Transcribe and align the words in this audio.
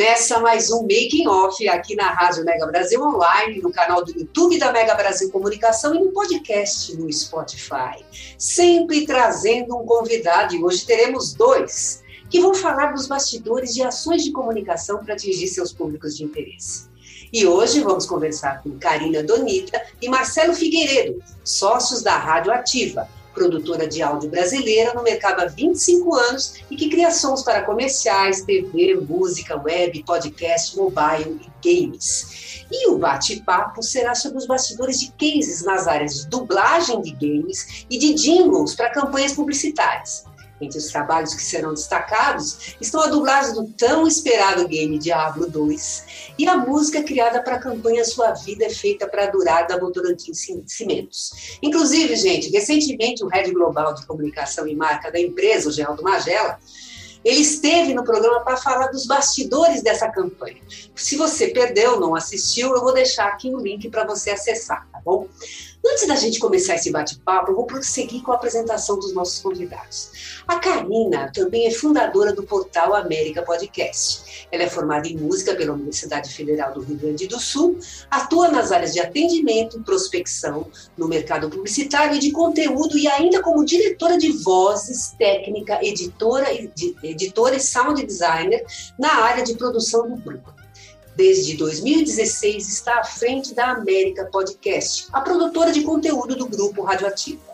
Começa 0.00 0.40
mais 0.40 0.70
um 0.70 0.80
Making 0.80 1.28
Off 1.28 1.68
aqui 1.68 1.94
na 1.94 2.10
Rádio 2.10 2.42
Mega 2.42 2.66
Brasil 2.66 3.02
Online, 3.02 3.60
no 3.60 3.70
canal 3.70 4.02
do 4.02 4.10
YouTube 4.10 4.58
da 4.58 4.72
Mega 4.72 4.94
Brasil 4.94 5.30
Comunicação 5.30 5.94
e 5.94 5.98
no 5.98 6.10
podcast 6.10 6.96
no 6.96 7.12
Spotify. 7.12 8.02
Sempre 8.38 9.04
trazendo 9.04 9.76
um 9.76 9.84
convidado, 9.84 10.54
e 10.54 10.64
hoje 10.64 10.86
teremos 10.86 11.34
dois, 11.34 12.02
que 12.30 12.40
vão 12.40 12.54
falar 12.54 12.94
dos 12.94 13.08
bastidores 13.08 13.74
de 13.74 13.82
ações 13.82 14.24
de 14.24 14.32
comunicação 14.32 15.04
para 15.04 15.12
atingir 15.12 15.48
seus 15.48 15.70
públicos 15.70 16.16
de 16.16 16.24
interesse. 16.24 16.88
E 17.30 17.46
hoje 17.46 17.80
vamos 17.80 18.06
conversar 18.06 18.62
com 18.62 18.78
Karina 18.78 19.22
Donita 19.22 19.82
e 20.00 20.08
Marcelo 20.08 20.54
Figueiredo, 20.54 21.22
sócios 21.44 22.02
da 22.02 22.16
Rádio 22.16 22.50
Ativa 22.54 23.06
produtora 23.34 23.86
de 23.86 24.02
áudio 24.02 24.30
brasileira 24.30 24.94
no 24.94 25.02
mercado 25.02 25.40
há 25.40 25.46
25 25.46 26.14
anos 26.14 26.54
e 26.70 26.76
que 26.76 26.88
cria 26.88 27.10
sons 27.10 27.42
para 27.42 27.62
comerciais, 27.62 28.42
TV, 28.42 28.94
música, 29.08 29.56
web, 29.56 30.02
podcast, 30.04 30.76
mobile 30.76 31.40
e 31.40 31.84
games. 31.86 32.64
E 32.70 32.88
o 32.88 32.98
bate-papo 32.98 33.82
será 33.82 34.14
sobre 34.14 34.38
os 34.38 34.46
bastidores 34.46 35.00
de 35.00 35.12
cases 35.12 35.64
nas 35.64 35.86
áreas 35.86 36.14
de 36.14 36.28
dublagem 36.28 37.00
de 37.02 37.12
games 37.12 37.86
e 37.90 37.98
de 37.98 38.14
jingles 38.14 38.74
para 38.74 38.90
campanhas 38.90 39.32
publicitárias. 39.32 40.24
Entre 40.60 40.78
os 40.78 40.88
trabalhos 40.88 41.34
que 41.34 41.42
serão 41.42 41.72
destacados 41.72 42.76
estão 42.80 43.00
a 43.00 43.06
dublagem 43.06 43.54
do 43.54 43.66
tão 43.72 44.06
esperado 44.06 44.68
game 44.68 44.98
Diablo 44.98 45.48
2 45.48 46.34
e 46.38 46.46
a 46.46 46.56
música 46.56 47.02
criada 47.02 47.42
para 47.42 47.56
a 47.56 47.60
campanha 47.60 48.04
Sua 48.04 48.32
Vida 48.32 48.66
é 48.66 48.70
Feita 48.70 49.08
para 49.08 49.26
Durar 49.26 49.66
da 49.66 49.78
Votorantim 49.78 50.32
Cimentos. 50.34 51.58
Inclusive, 51.62 52.14
gente, 52.16 52.50
recentemente 52.50 53.24
o 53.24 53.28
Head 53.28 53.50
Global 53.52 53.94
de 53.94 54.06
Comunicação 54.06 54.66
e 54.66 54.74
Marca 54.74 55.10
da 55.10 55.18
empresa, 55.18 55.68
o 55.68 55.72
Geraldo 55.72 56.02
Magela, 56.02 56.58
ele 57.24 57.40
esteve 57.40 57.92
no 57.92 58.02
programa 58.02 58.40
para 58.40 58.56
falar 58.56 58.86
dos 58.88 59.06
bastidores 59.06 59.82
dessa 59.82 60.08
campanha. 60.08 60.60
Se 60.94 61.16
você 61.16 61.48
perdeu, 61.48 62.00
não 62.00 62.14
assistiu, 62.14 62.74
eu 62.74 62.80
vou 62.80 62.94
deixar 62.94 63.26
aqui 63.26 63.54
o 63.54 63.58
link 63.58 63.88
para 63.90 64.06
você 64.06 64.30
acessar, 64.30 64.88
tá 64.90 65.00
bom? 65.04 65.28
Antes 65.84 66.06
da 66.06 66.14
gente 66.14 66.38
começar 66.38 66.74
esse 66.74 66.90
bate-papo, 66.90 67.50
eu 67.50 67.56
vou 67.56 67.64
prosseguir 67.64 68.22
com 68.22 68.32
a 68.32 68.34
apresentação 68.34 68.98
dos 68.98 69.14
nossos 69.14 69.40
convidados. 69.40 70.42
A 70.46 70.58
Karina 70.58 71.32
também 71.34 71.66
é 71.66 71.70
fundadora 71.70 72.34
do 72.34 72.42
portal 72.42 72.94
América 72.94 73.42
Podcast. 73.42 74.46
Ela 74.52 74.64
é 74.64 74.68
formada 74.68 75.08
em 75.08 75.16
música 75.16 75.54
pela 75.54 75.72
Universidade 75.72 76.32
Federal 76.34 76.74
do 76.74 76.82
Rio 76.82 76.96
Grande 76.96 77.26
do 77.26 77.40
Sul, 77.40 77.78
atua 78.10 78.48
nas 78.48 78.72
áreas 78.72 78.92
de 78.92 79.00
atendimento, 79.00 79.82
prospecção, 79.82 80.66
no 80.98 81.08
mercado 81.08 81.48
publicitário 81.48 82.16
e 82.16 82.18
de 82.18 82.30
conteúdo 82.30 82.98
e 82.98 83.08
ainda 83.08 83.42
como 83.42 83.64
diretora 83.64 84.18
de 84.18 84.32
vozes, 84.32 85.14
técnica, 85.18 85.78
editora, 85.82 86.48
editora 87.02 87.56
e 87.56 87.60
sound 87.60 88.04
designer 88.04 88.64
na 88.98 89.22
área 89.22 89.42
de 89.42 89.54
produção 89.54 90.08
do 90.08 90.16
grupo. 90.16 90.59
Desde 91.16 91.56
2016 91.56 92.68
está 92.68 93.00
à 93.00 93.04
frente 93.04 93.54
da 93.54 93.72
América 93.72 94.26
Podcast, 94.26 95.06
a 95.12 95.20
produtora 95.20 95.72
de 95.72 95.82
conteúdo 95.82 96.36
do 96.36 96.46
grupo 96.46 96.82
Radioativa. 96.82 97.50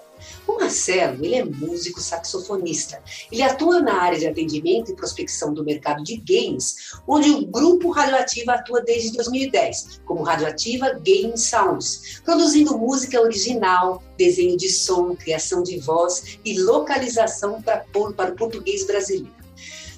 O 0.47 0.55
Marcelo, 0.55 1.25
ele 1.25 1.35
é 1.35 1.45
músico 1.45 2.01
saxofonista. 2.01 3.03
Ele 3.31 3.43
atua 3.43 3.81
na 3.81 4.01
área 4.01 4.19
de 4.19 4.27
atendimento 4.27 4.91
e 4.91 4.97
prospecção 4.97 5.53
do 5.53 5.65
mercado 5.65 6.03
de 6.03 6.17
games, 6.17 6.93
onde 7.07 7.31
o 7.31 7.47
grupo 7.47 7.91
Radioativa 7.91 8.53
atua 8.53 8.81
desde 8.81 9.13
2010, 9.13 10.01
como 10.05 10.23
Radioativa 10.23 10.93
Game 11.03 11.37
Sounds, 11.37 12.21
produzindo 12.25 12.79
música 12.79 13.21
original, 13.21 14.03
desenho 14.17 14.57
de 14.57 14.69
som, 14.69 15.15
criação 15.17 15.63
de 15.63 15.79
voz 15.79 16.39
e 16.45 16.61
localização 16.61 17.61
para, 17.61 17.85
para 18.17 18.33
o 18.33 18.37
português 18.37 18.87
brasileiro. 18.87 19.35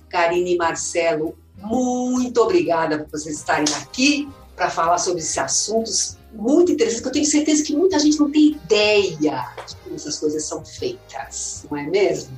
Karine 0.08 0.54
e 0.54 0.56
Marcelo, 0.56 1.36
muito 1.58 2.40
obrigada 2.40 2.98
por 2.98 3.10
vocês 3.10 3.36
estarem 3.36 3.66
aqui 3.82 4.28
para 4.56 4.70
falar 4.70 4.98
sobre 4.98 5.20
esses 5.20 5.36
assuntos 5.38 6.18
muito 6.32 6.72
interessantes, 6.72 7.00
que 7.00 7.08
eu 7.08 7.12
tenho 7.12 7.24
certeza 7.24 7.62
que 7.62 7.74
muita 7.74 7.98
gente 7.98 8.18
não 8.18 8.30
tem 8.30 8.50
ideia 8.50 9.46
de 9.66 9.76
como 9.82 9.94
essas 9.94 10.18
coisas 10.18 10.44
são 10.44 10.64
feitas, 10.64 11.66
não 11.70 11.78
é 11.78 11.84
mesmo? 11.84 12.36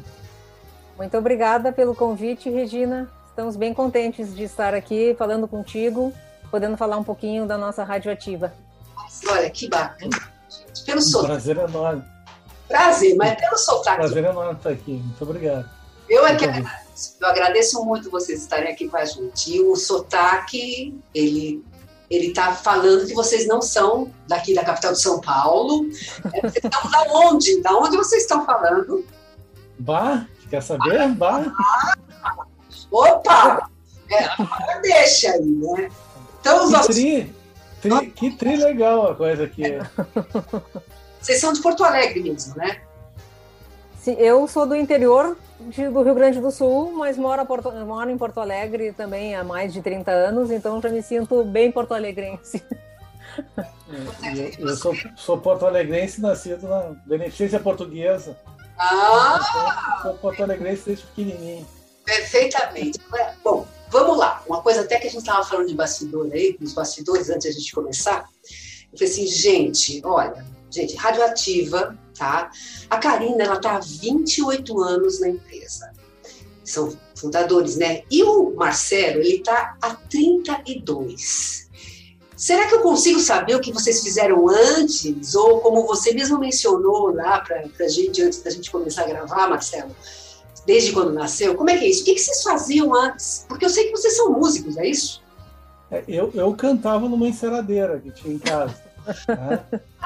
Muito 0.97 1.17
obrigada 1.17 1.73
pelo 1.73 1.95
convite, 1.95 2.51
Regina. 2.51 3.11
Estamos 3.29 3.57
bem 3.57 3.73
contentes 3.73 4.35
de 4.35 4.43
estar 4.45 4.75
aqui 4.75 5.15
falando 5.19 5.49
contigo, 5.49 6.13
podendo 6.51 6.77
falar 6.77 6.99
um 6.99 7.05
pouquinho 7.05 7.47
da 7.47 7.57
nossa 7.57 7.83
radioativa. 7.83 8.53
Olha, 9.29 9.49
que 9.51 9.69
bacana, 9.69 10.11
gente. 10.49 10.85
Pelo 10.85 11.01
um 11.01 11.23
Prazer 11.23 11.57
enorme. 11.57 12.05
Prazer, 12.69 13.17
mas 13.17 13.41
pelo 13.41 13.57
sotaque. 13.57 13.97
Prazer 13.97 14.25
enorme 14.25 14.53
estar 14.53 14.71
aqui. 14.71 14.93
Muito 14.93 15.23
obrigado. 15.23 15.80
Eu 16.11 16.27
é 16.27 16.35
que 16.35 16.45
eu 16.45 17.27
agradeço 17.27 17.85
muito 17.85 18.11
vocês 18.11 18.43
estarem 18.43 18.73
aqui 18.73 18.89
com 18.89 18.97
a 18.97 19.05
gente. 19.05 19.55
E 19.55 19.61
o 19.63 19.77
sotaque, 19.77 20.99
ele 21.15 21.65
ele 22.11 22.27
está 22.27 22.53
falando 22.53 23.07
que 23.07 23.15
vocês 23.15 23.47
não 23.47 23.63
são 23.63 24.13
daqui 24.27 24.53
da 24.53 24.65
capital 24.65 24.93
de 24.93 25.01
São 25.01 25.21
Paulo. 25.21 25.87
É, 26.35 26.41
vocês 26.41 26.65
estão 26.65 26.91
da 26.91 27.03
onde? 27.13 27.63
Da 27.63 27.73
onde 27.77 27.97
vocês 27.97 28.23
estão 28.23 28.45
falando? 28.45 29.07
Bah, 29.79 30.27
quer 30.51 30.61
saber? 30.61 31.09
Bah. 31.11 31.45
Ah, 32.25 32.45
opa! 32.91 33.71
É, 34.11 34.81
deixa 34.83 35.31
aí, 35.31 35.41
né? 35.41 35.89
Então, 36.41 36.65
os 36.65 36.71
que, 36.71 36.77
nossos... 36.77 36.97
tri, 36.97 37.35
tri, 37.81 38.11
que 38.11 38.31
tri 38.33 38.57
legal 38.57 39.13
a 39.13 39.15
coisa 39.15 39.45
aqui. 39.45 39.63
Vocês 41.21 41.41
são 41.41 41.53
de 41.53 41.61
Porto 41.61 41.85
Alegre 41.85 42.25
mesmo, 42.25 42.57
né? 42.57 42.81
Sim, 44.01 44.17
eu 44.19 44.49
sou 44.49 44.67
do 44.67 44.75
interior 44.75 45.37
de, 45.61 45.89
do 45.89 46.03
Rio 46.03 46.15
Grande 46.15 46.41
do 46.41 46.51
Sul, 46.51 46.91
mas 46.93 47.19
moro, 47.19 47.45
Porto, 47.45 47.71
moro 47.71 48.09
em 48.09 48.17
Porto 48.17 48.41
Alegre 48.41 48.93
também 48.93 49.35
há 49.35 49.45
mais 49.45 49.75
de 49.75 49.83
30 49.83 50.11
anos, 50.11 50.51
então 50.51 50.81
já 50.81 50.89
me 50.89 51.03
sinto 51.03 51.45
bem 51.45 51.71
porto-alegrense. 51.71 52.63
Eu, 54.61 54.69
eu 54.69 54.77
sou, 54.77 54.95
sou 55.17 55.39
porto-alegrense, 55.39 56.21
nascido 56.21 56.69
na 56.69 56.95
Beneficência 57.07 57.59
Portuguesa. 57.59 58.37
Ah! 58.79 59.99
Sou 60.03 60.15
porto-alegrense 60.15 60.83
desde 60.87 61.07
pequenininho. 61.07 61.67
Perfeitamente. 62.05 63.01
Bom, 63.43 63.67
vamos 63.89 64.17
lá. 64.17 64.43
Uma 64.47 64.63
coisa 64.63 64.83
até 64.83 64.99
que 64.99 65.09
a 65.09 65.11
gente 65.11 65.21
estava 65.21 65.45
falando 65.45 65.69
de 65.69 65.75
bastidor 65.75 66.31
aí, 66.33 66.57
dos 66.59 66.73
bastidores, 66.73 67.31
antes 67.31 67.43
de 67.43 67.49
a 67.49 67.53
gente 67.53 67.73
começar. 67.73 68.29
Eu 68.93 68.99
falei 68.99 69.13
assim, 69.13 69.27
gente, 69.27 70.01
olha, 70.05 70.45
gente, 70.71 70.95
radioativa 70.97 71.99
tá? 72.21 72.51
A 72.91 72.99
Karina, 72.99 73.45
ela 73.45 73.59
tá 73.59 73.77
há 73.77 73.81
28 73.81 74.79
anos 74.83 75.21
na 75.21 75.31
empresa. 75.31 75.91
São 76.63 76.95
fundadores, 77.15 77.77
né? 77.77 78.03
E 78.11 78.23
o 78.23 78.55
Marcelo, 78.55 79.21
ele 79.21 79.39
tá 79.39 79.77
há 79.81 79.95
32. 79.95 81.71
Será 82.37 82.67
que 82.69 82.75
eu 82.75 82.81
consigo 82.81 83.19
saber 83.19 83.55
o 83.55 83.61
que 83.61 83.73
vocês 83.73 84.03
fizeram 84.03 84.49
antes? 84.49 85.35
Ou 85.35 85.61
como 85.61 85.87
você 85.87 86.13
mesmo 86.13 86.39
mencionou 86.39 87.13
lá 87.13 87.41
para 87.41 87.65
a 87.81 87.89
gente, 87.89 88.23
antes 88.23 88.43
da 88.43 88.51
gente 88.51 88.71
começar 88.71 89.03
a 89.03 89.09
gravar, 89.09 89.49
Marcelo, 89.49 89.95
desde 90.67 90.93
quando 90.93 91.13
nasceu, 91.13 91.55
como 91.55 91.71
é 91.71 91.79
que 91.79 91.85
é 91.85 91.89
isso? 91.89 92.03
O 92.03 92.05
que, 92.05 92.15
que 92.15 92.21
vocês 92.21 92.43
faziam 92.43 92.95
antes? 92.95 93.47
Porque 93.49 93.65
eu 93.65 93.71
sei 93.71 93.85
que 93.85 93.93
vocês 93.93 94.17
são 94.17 94.33
músicos, 94.33 94.77
é 94.77 94.87
isso? 94.87 95.23
É, 95.91 96.05
eu, 96.07 96.31
eu 96.35 96.55
cantava 96.55 97.09
numa 97.09 97.29
enceradeira 97.29 97.99
que 97.99 98.11
tinha 98.11 98.35
em 98.35 98.39
casa. 98.39 98.77
Né? 99.29 99.81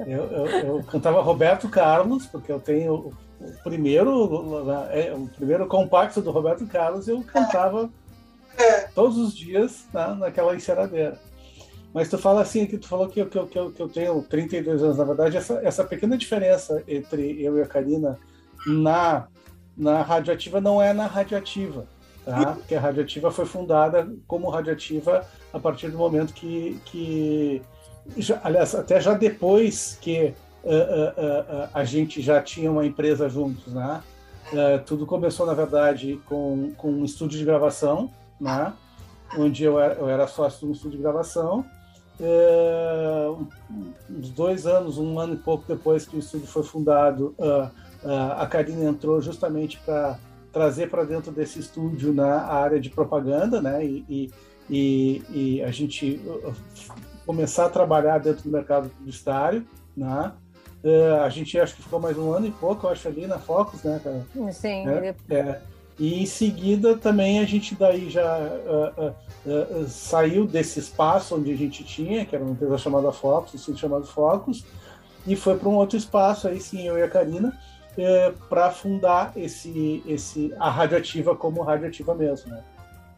Eu, 0.00 0.24
eu, 0.24 0.46
eu, 0.46 0.84
cantava 0.84 1.22
Roberto 1.22 1.68
Carlos, 1.68 2.26
porque 2.26 2.50
eu 2.50 2.58
tenho 2.58 3.12
o, 3.40 3.62
primeiro, 3.62 4.72
é, 4.90 5.12
o 5.12 5.26
primeiro 5.28 5.66
compacto 5.66 6.20
do 6.20 6.30
Roberto 6.30 6.66
Carlos, 6.66 7.06
eu 7.06 7.22
cantava 7.22 7.90
todos 8.94 9.18
os 9.18 9.34
dias 9.34 9.86
na, 9.92 10.14
naquela 10.14 10.54
enceradeira. 10.54 11.18
Mas 11.92 12.08
tu 12.08 12.18
fala 12.18 12.42
assim, 12.42 12.66
que 12.66 12.76
tu 12.76 12.88
falou 12.88 13.08
que, 13.08 13.24
que, 13.24 13.46
que, 13.46 13.58
eu, 13.58 13.70
que 13.70 13.80
eu 13.80 13.88
tenho 13.88 14.20
32 14.22 14.82
anos. 14.82 14.98
Na 14.98 15.04
verdade, 15.04 15.36
essa, 15.36 15.60
essa 15.62 15.84
pequena 15.84 16.18
diferença 16.18 16.82
entre 16.88 17.40
eu 17.40 17.56
e 17.56 17.62
a 17.62 17.66
Karina 17.66 18.18
na, 18.66 19.28
na 19.76 20.02
radioativa 20.02 20.60
não 20.60 20.82
é 20.82 20.92
na 20.92 21.06
radioativa. 21.06 21.86
Tá? 22.24 22.52
Porque 22.52 22.74
a 22.74 22.80
radioativa 22.80 23.30
foi 23.30 23.44
fundada 23.44 24.10
como 24.26 24.50
radioativa 24.50 25.24
a 25.52 25.60
partir 25.60 25.88
do 25.88 25.98
momento 25.98 26.32
que, 26.32 26.80
que 26.84 27.62
já, 28.16 28.40
aliás, 28.42 28.74
até 28.74 29.00
já 29.00 29.14
depois 29.14 29.98
que 30.00 30.34
uh, 30.64 31.68
a 31.72 31.84
gente 31.84 32.20
já 32.20 32.40
tinha 32.42 32.70
uma 32.70 32.84
empresa 32.84 33.28
juntos, 33.28 33.72
né? 33.72 34.02
tudo 34.86 35.06
começou, 35.06 35.46
na 35.46 35.54
verdade, 35.54 36.20
com, 36.26 36.70
com 36.76 36.90
um 36.90 37.04
estúdio 37.04 37.38
de 37.38 37.44
gravação, 37.44 38.10
né? 38.38 38.72
onde 39.36 39.64
eu 39.64 39.80
era, 39.80 39.94
eu 39.94 40.08
era 40.08 40.28
sócio 40.28 40.60
de 40.60 40.66
um 40.66 40.72
estúdio 40.72 40.98
de 40.98 41.02
gravação. 41.02 41.64
uns 44.08 44.30
dois 44.30 44.66
anos, 44.66 44.98
um 44.98 45.18
ano 45.18 45.34
e 45.34 45.38
pouco 45.38 45.64
depois 45.66 46.06
que 46.06 46.16
o 46.16 46.18
estúdio 46.20 46.46
foi 46.46 46.62
fundado, 46.62 47.34
a 48.38 48.46
Karina 48.46 48.84
entrou 48.84 49.20
justamente 49.20 49.80
para 49.80 50.18
trazer 50.54 50.88
para 50.88 51.02
dentro 51.02 51.32
desse 51.32 51.58
estúdio 51.58 52.14
na 52.14 52.42
área 52.44 52.78
de 52.78 52.88
propaganda, 52.88 53.60
né? 53.60 53.84
E, 53.84 54.30
e, 54.70 55.22
e, 55.28 55.62
a 55.62 55.70
gente 55.72 56.20
começar 57.26 57.66
a 57.66 57.70
trabalhar 57.70 58.18
dentro 58.18 58.44
do 58.44 58.50
mercado 58.50 58.88
publicitário, 58.90 59.66
né? 59.96 60.32
Uh, 60.82 61.22
a 61.22 61.28
gente 61.30 61.58
acho 61.58 61.74
que 61.74 61.82
ficou 61.82 61.98
mais 61.98 62.18
um 62.18 62.30
ano 62.32 62.46
e 62.46 62.50
pouco, 62.50 62.86
eu 62.86 62.90
acho, 62.90 63.08
ali 63.08 63.26
na 63.26 63.38
Focus, 63.38 63.82
né, 63.82 64.00
cara? 64.04 64.52
Sim. 64.52 64.86
É, 64.86 65.14
é. 65.34 65.60
E 65.98 66.22
em 66.22 66.26
seguida 66.26 66.96
também 66.96 67.38
a 67.38 67.44
gente 67.44 67.74
daí 67.74 68.10
já 68.10 68.38
uh, 68.38 69.14
uh, 69.46 69.88
saiu 69.88 70.44
desse 70.44 70.80
espaço 70.80 71.36
onde 71.36 71.52
a 71.52 71.56
gente 71.56 71.84
tinha, 71.84 72.26
que 72.26 72.34
era 72.34 72.44
uma 72.44 72.52
empresa 72.52 72.76
chamada 72.76 73.12
Focus, 73.12 73.54
um 73.54 73.56
estúdio 73.56 73.80
chamado 73.80 74.06
Focus, 74.06 74.64
e 75.26 75.34
foi 75.36 75.56
para 75.56 75.68
um 75.68 75.76
outro 75.76 75.96
espaço, 75.96 76.48
aí 76.48 76.60
sim, 76.60 76.86
eu 76.86 76.98
e 76.98 77.02
a 77.02 77.08
Karina, 77.08 77.58
é, 77.96 78.32
para 78.48 78.70
fundar 78.70 79.32
esse, 79.36 80.02
esse, 80.06 80.52
a 80.58 80.68
radioativa 80.68 81.34
como 81.34 81.62
radioativa 81.62 82.14
mesmo. 82.14 82.50
Né? 82.50 82.62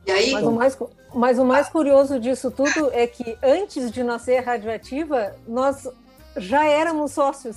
E 0.06 0.10
aí, 0.10 0.32
mas, 0.32 0.44
o 0.44 0.52
mais, 0.52 0.78
mas 1.14 1.38
o 1.38 1.44
mais 1.44 1.68
curioso 1.68 2.20
disso 2.20 2.50
tudo 2.50 2.90
é 2.92 3.06
que 3.06 3.36
antes 3.42 3.90
de 3.90 4.04
nascer 4.04 4.40
radioativa, 4.40 5.34
nós 5.48 5.88
já 6.36 6.64
éramos 6.64 7.12
sócios. 7.12 7.56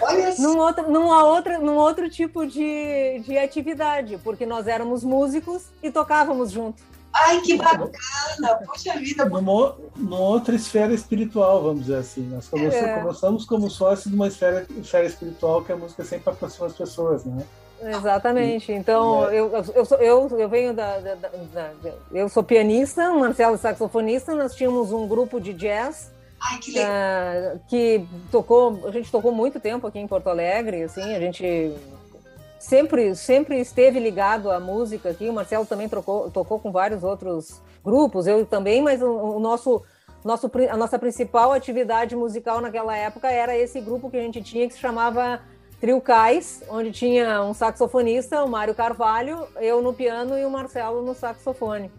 Olha 0.00 0.34
num 0.38 0.58
outro, 0.58 0.90
numa 0.90 1.24
outra, 1.24 1.58
num 1.58 1.76
outro 1.76 2.10
tipo 2.10 2.44
de, 2.44 3.20
de 3.24 3.38
atividade, 3.38 4.18
porque 4.18 4.44
nós 4.44 4.66
éramos 4.66 5.04
músicos 5.04 5.66
e 5.80 5.92
tocávamos 5.92 6.50
junto. 6.50 6.82
Ai, 7.12 7.40
que 7.40 7.56
bacana! 7.56 7.90
Poxa 8.66 8.96
vida! 8.98 9.24
Numa, 9.24 9.76
numa 9.96 10.18
outra 10.18 10.54
esfera 10.54 10.94
espiritual, 10.94 11.62
vamos 11.62 11.82
dizer 11.82 11.96
assim. 11.96 12.22
Nós 12.22 12.48
começamos, 12.48 12.88
é. 12.88 13.00
começamos 13.00 13.44
como 13.44 13.70
sócios 13.70 14.10
de 14.10 14.14
uma 14.14 14.28
esfera, 14.28 14.66
esfera 14.76 15.06
espiritual 15.06 15.62
que 15.64 15.72
a 15.72 15.76
música 15.76 16.04
sempre 16.04 16.30
aproxima 16.30 16.66
as 16.66 16.76
pessoas, 16.76 17.24
né? 17.24 17.44
Exatamente. 17.82 18.72
Então, 18.72 19.28
é. 19.30 19.40
eu, 19.40 19.50
eu, 19.74 19.84
sou, 19.84 19.98
eu, 19.98 20.28
eu 20.38 20.48
venho 20.48 20.74
da, 20.74 20.98
da, 20.98 21.14
da, 21.14 21.28
da, 21.28 21.92
Eu 22.12 22.28
sou 22.28 22.42
pianista, 22.42 23.10
o 23.10 23.20
Marcelo 23.20 23.54
é 23.54 23.58
saxofonista, 23.58 24.34
nós 24.34 24.54
tínhamos 24.54 24.92
um 24.92 25.08
grupo 25.08 25.40
de 25.40 25.52
jazz. 25.52 26.12
Ai, 26.40 26.58
que 26.58 26.72
legal. 26.72 26.90
Uh, 26.90 27.60
que 27.68 28.06
tocou, 28.30 28.86
a 28.86 28.90
gente 28.90 29.10
tocou 29.10 29.32
muito 29.32 29.60
tempo 29.60 29.86
aqui 29.86 29.98
em 29.98 30.06
Porto 30.06 30.28
Alegre, 30.28 30.82
assim, 30.82 31.14
a 31.14 31.20
gente 31.20 31.74
sempre, 32.58 33.14
sempre 33.14 33.60
esteve 33.60 33.98
ligado 33.98 34.50
à 34.50 34.60
música 34.60 35.10
aqui. 35.10 35.28
O 35.28 35.32
Marcelo 35.32 35.66
também 35.66 35.88
trocou, 35.88 36.30
tocou 36.30 36.58
com 36.58 36.70
vários 36.70 37.02
outros 37.02 37.60
grupos, 37.84 38.26
eu 38.26 38.44
também, 38.46 38.82
mas 38.82 39.02
o, 39.02 39.10
o 39.10 39.40
nosso, 39.40 39.82
nosso, 40.24 40.50
a 40.70 40.76
nossa 40.76 40.98
principal 40.98 41.52
atividade 41.52 42.14
musical 42.14 42.60
naquela 42.60 42.96
época 42.96 43.30
era 43.30 43.56
esse 43.56 43.80
grupo 43.80 44.10
que 44.10 44.16
a 44.16 44.22
gente 44.22 44.42
tinha 44.42 44.66
que 44.66 44.74
se 44.74 44.80
chamava 44.80 45.40
Trio 45.80 46.00
Cais, 46.00 46.62
onde 46.68 46.92
tinha 46.92 47.42
um 47.42 47.54
saxofonista, 47.54 48.44
o 48.44 48.48
Mário 48.48 48.74
Carvalho, 48.74 49.46
eu 49.56 49.80
no 49.80 49.92
piano 49.92 50.38
e 50.38 50.44
o 50.44 50.50
Marcelo 50.50 51.02
no 51.02 51.14
saxofone. 51.14 51.90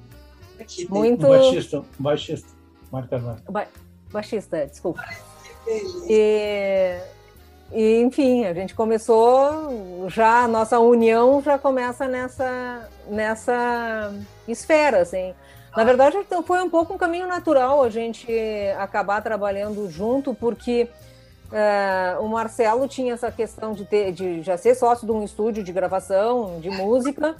Muito... 0.89 1.25
Um 1.25 1.29
baixista, 1.29 1.79
um 1.79 1.85
baixista, 2.03 2.49
Mário 2.91 3.09
Carvalho. 3.09 3.41
Ba 3.49 3.67
baixista, 4.11 4.67
desculpa. 4.67 5.03
E 6.07 6.99
e, 7.73 8.01
enfim, 8.01 8.45
a 8.45 8.53
gente 8.53 8.75
começou 8.75 10.09
já, 10.09 10.43
a 10.43 10.47
nossa 10.47 10.77
união 10.79 11.41
já 11.41 11.57
começa 11.57 12.05
nessa, 12.05 12.89
nessa 13.07 14.13
esfera, 14.45 15.01
assim. 15.01 15.33
Na 15.75 15.85
verdade, 15.85 16.17
então, 16.17 16.43
foi 16.43 16.61
um 16.61 16.69
pouco 16.69 16.93
um 16.93 16.97
caminho 16.97 17.25
natural 17.27 17.81
a 17.81 17.89
gente 17.89 18.29
acabar 18.77 19.21
trabalhando 19.21 19.89
junto, 19.89 20.33
porque 20.33 20.89
uh, 21.51 22.23
o 22.23 22.27
Marcelo 22.27 22.87
tinha 22.87 23.13
essa 23.13 23.31
questão 23.31 23.73
de, 23.73 23.85
ter, 23.85 24.11
de 24.11 24.41
já 24.41 24.57
ser 24.57 24.75
sócio 24.75 25.05
de 25.05 25.11
um 25.11 25.23
estúdio 25.23 25.63
de 25.63 25.71
gravação 25.71 26.59
de 26.59 26.69
música, 26.69 27.35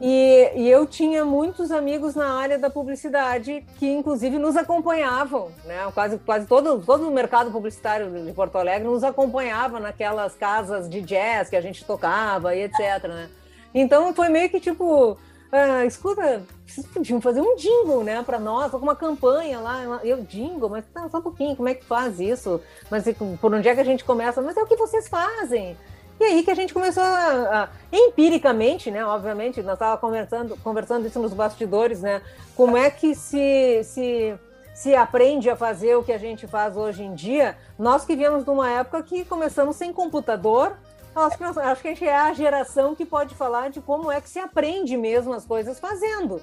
e, 0.00 0.52
e, 0.54 0.70
eu 0.70 0.86
tinha 0.86 1.24
muitos 1.24 1.72
amigos 1.72 2.14
na 2.14 2.38
área 2.38 2.56
da 2.56 2.70
publicidade 2.70 3.66
que, 3.80 3.90
inclusive, 3.90 4.38
nos 4.38 4.56
acompanhavam, 4.56 5.50
né? 5.64 5.90
Quase, 5.92 6.18
quase 6.18 6.46
todo, 6.46 6.80
todo 6.80 7.08
o 7.08 7.10
mercado 7.10 7.50
publicitário 7.50 8.08
de 8.24 8.32
Porto 8.32 8.56
Alegre 8.56 8.86
nos 8.86 9.02
acompanhava 9.02 9.80
naquelas 9.80 10.36
casas 10.36 10.88
de 10.88 11.00
jazz 11.00 11.50
que 11.50 11.56
a 11.56 11.60
gente 11.60 11.84
tocava 11.84 12.54
e 12.54 12.62
etc. 12.62 13.08
Né? 13.08 13.28
Então 13.74 14.14
foi 14.14 14.28
meio 14.28 14.48
que 14.48 14.60
tipo. 14.60 15.18
Ah, 15.50 15.86
escuta, 15.86 16.42
vocês 16.66 16.86
podiam 16.86 17.20
fazer 17.22 17.40
um 17.40 17.56
jingle, 17.56 18.04
né, 18.04 18.22
para 18.22 18.38
nós, 18.38 18.72
alguma 18.74 18.94
campanha 18.94 19.58
lá. 19.60 20.00
Eu, 20.04 20.22
jingle, 20.22 20.68
mas 20.68 20.84
tá, 20.92 21.08
só 21.08 21.18
um 21.18 21.22
pouquinho, 21.22 21.56
como 21.56 21.68
é 21.68 21.74
que 21.74 21.84
faz 21.84 22.20
isso? 22.20 22.60
Mas 22.90 23.04
por 23.40 23.54
onde 23.54 23.66
é 23.66 23.74
que 23.74 23.80
a 23.80 23.84
gente 23.84 24.04
começa? 24.04 24.42
Mas 24.42 24.56
é 24.56 24.62
o 24.62 24.66
que 24.66 24.76
vocês 24.76 25.08
fazem. 25.08 25.76
E 26.20 26.24
aí 26.24 26.42
que 26.42 26.50
a 26.50 26.54
gente 26.54 26.74
começou 26.74 27.02
a, 27.02 27.64
a 27.64 27.68
empiricamente, 27.92 28.90
né? 28.90 29.04
Obviamente, 29.06 29.62
nós 29.62 29.74
estávamos 29.74 30.00
conversando, 30.00 30.56
conversando 30.58 31.06
isso 31.06 31.18
nos 31.18 31.32
bastidores, 31.32 32.02
né? 32.02 32.20
Como 32.56 32.76
é 32.76 32.90
que 32.90 33.14
se, 33.14 33.82
se, 33.84 34.34
se 34.74 34.96
aprende 34.96 35.48
a 35.48 35.56
fazer 35.56 35.94
o 35.94 36.02
que 36.02 36.12
a 36.12 36.18
gente 36.18 36.46
faz 36.46 36.76
hoje 36.76 37.04
em 37.04 37.14
dia? 37.14 37.56
Nós 37.78 38.04
que 38.04 38.16
viemos 38.16 38.44
de 38.44 38.50
uma 38.50 38.68
época 38.68 39.02
que 39.02 39.24
começamos 39.24 39.76
sem 39.76 39.92
computador, 39.92 40.76
acho 41.14 41.36
que, 41.36 41.42
nós, 41.42 41.58
acho 41.58 41.82
que 41.82 41.88
a 41.88 41.90
gente 41.90 42.06
é 42.06 42.16
a 42.16 42.32
geração 42.32 42.94
que 42.94 43.04
pode 43.04 43.34
falar 43.34 43.70
de 43.70 43.80
como 43.80 44.10
é 44.10 44.20
que 44.20 44.28
se 44.28 44.38
aprende 44.38 44.96
mesmo 44.96 45.32
as 45.32 45.44
coisas 45.44 45.78
fazendo, 45.80 46.40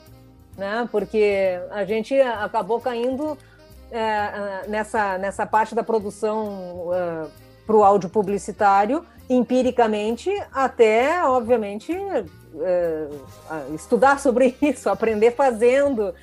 né? 0.58 0.88
Porque 0.92 1.60
a 1.72 1.86
gente 1.86 2.20
acabou 2.20 2.80
caindo 2.82 3.38
é, 3.92 4.68
nessa, 4.68 5.18
nessa 5.18 5.46
parte 5.46 5.74
da 5.74 5.84
produção 5.84 6.90
é, 6.94 7.28
para 7.66 7.76
o 7.76 7.84
áudio 7.84 8.10
publicitário 8.10 9.06
empiricamente 9.30 10.30
até, 10.54 11.24
obviamente, 11.24 11.92
é, 11.94 13.08
estudar 13.74 14.20
sobre 14.22 14.56
isso, 14.62 14.90
aprender 14.90 15.32
fazendo, 15.32 16.14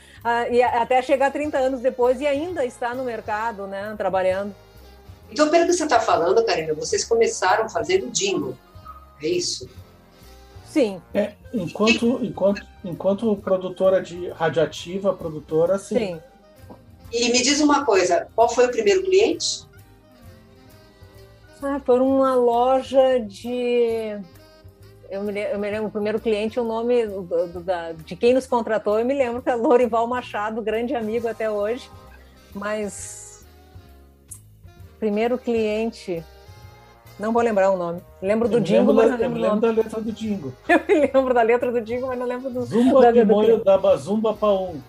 e 0.51 0.63
até 0.63 1.03
chegar 1.03 1.33
30 1.33 1.59
anos 1.59 1.81
depois 1.81 2.21
e 2.21 2.27
ainda 2.27 2.65
estar 2.65 2.95
no 2.95 3.03
mercado, 3.03 3.67
né, 3.67 3.93
trabalhando. 3.99 4.55
Então, 5.33 5.49
pelo 5.49 5.65
que 5.65 5.73
você 5.73 5.85
está 5.85 5.99
falando, 5.99 6.45
Karina, 6.45 6.75
vocês 6.75 7.05
começaram 7.05 7.67
fazendo 7.69 8.11
jingle, 8.11 8.55
é 9.23 9.29
isso? 9.29 9.67
Sim. 10.69 11.01
É, 11.15 11.33
enquanto, 11.55 12.23
enquanto, 12.23 12.67
enquanto 12.85 13.37
produtora 13.37 14.03
de 14.03 14.29
radioativa, 14.29 15.15
produtora, 15.15 15.79
sim. 15.79 15.97
sim. 15.97 16.21
E 17.11 17.33
me 17.33 17.43
diz 17.43 17.61
uma 17.61 17.85
coisa, 17.85 18.29
qual 18.35 18.49
foi 18.49 18.67
o 18.67 18.71
primeiro 18.71 19.03
cliente? 19.05 19.67
Ah, 21.63 21.81
por 21.81 22.03
uma 22.03 22.35
loja 22.35 23.19
de. 23.21 24.19
Eu 25.09 25.23
me, 25.23 25.41
eu 25.41 25.59
me 25.59 25.71
lembro, 25.71 25.89
o 25.89 25.91
primeiro 25.91 26.21
cliente, 26.21 26.61
o 26.61 26.65
nome 26.65 27.07
do, 27.07 27.23
do, 27.23 27.61
da, 27.61 27.93
de 27.93 28.17
quem 28.17 28.35
nos 28.35 28.47
contratou, 28.47 28.99
eu 28.99 29.05
me 29.05 29.15
lembro 29.15 29.41
que 29.41 29.49
é 29.49 29.55
Lorival 29.55 30.07
Machado, 30.07 30.61
grande 30.61 30.95
amigo 30.95 31.27
até 31.27 31.51
hoje. 31.51 31.89
Mas. 32.55 33.32
Primeiro 35.03 35.37
cliente. 35.37 36.23
Não 37.19 37.33
vou 37.33 37.43
lembrar 37.43 37.73
o 37.73 37.77
nome. 37.77 38.01
Lembro 38.23 38.49
do 38.49 38.61
Dingo, 38.61 38.95
mas 38.95 39.11
não 39.11 39.19
lembro, 39.19 39.37
eu 39.37 39.43
lembro 39.43 39.61
da 39.61 39.83
letra 39.83 40.01
do 40.01 40.13
Dingo. 40.13 40.55
Eu 40.69 40.81
me 40.87 40.95
lembro 41.13 41.35
da 41.35 41.43
letra 41.43 41.73
do 41.73 41.81
Dingo, 41.81 42.07
mas 42.07 42.17
não 42.17 42.25
lembro 42.25 42.49
do 42.49 42.63
Zumba 42.63 43.03
da 43.03 43.13
Pimoio 43.13 43.65
da 43.65 43.77
Bazumba 43.77 44.33
Paum. 44.33 44.81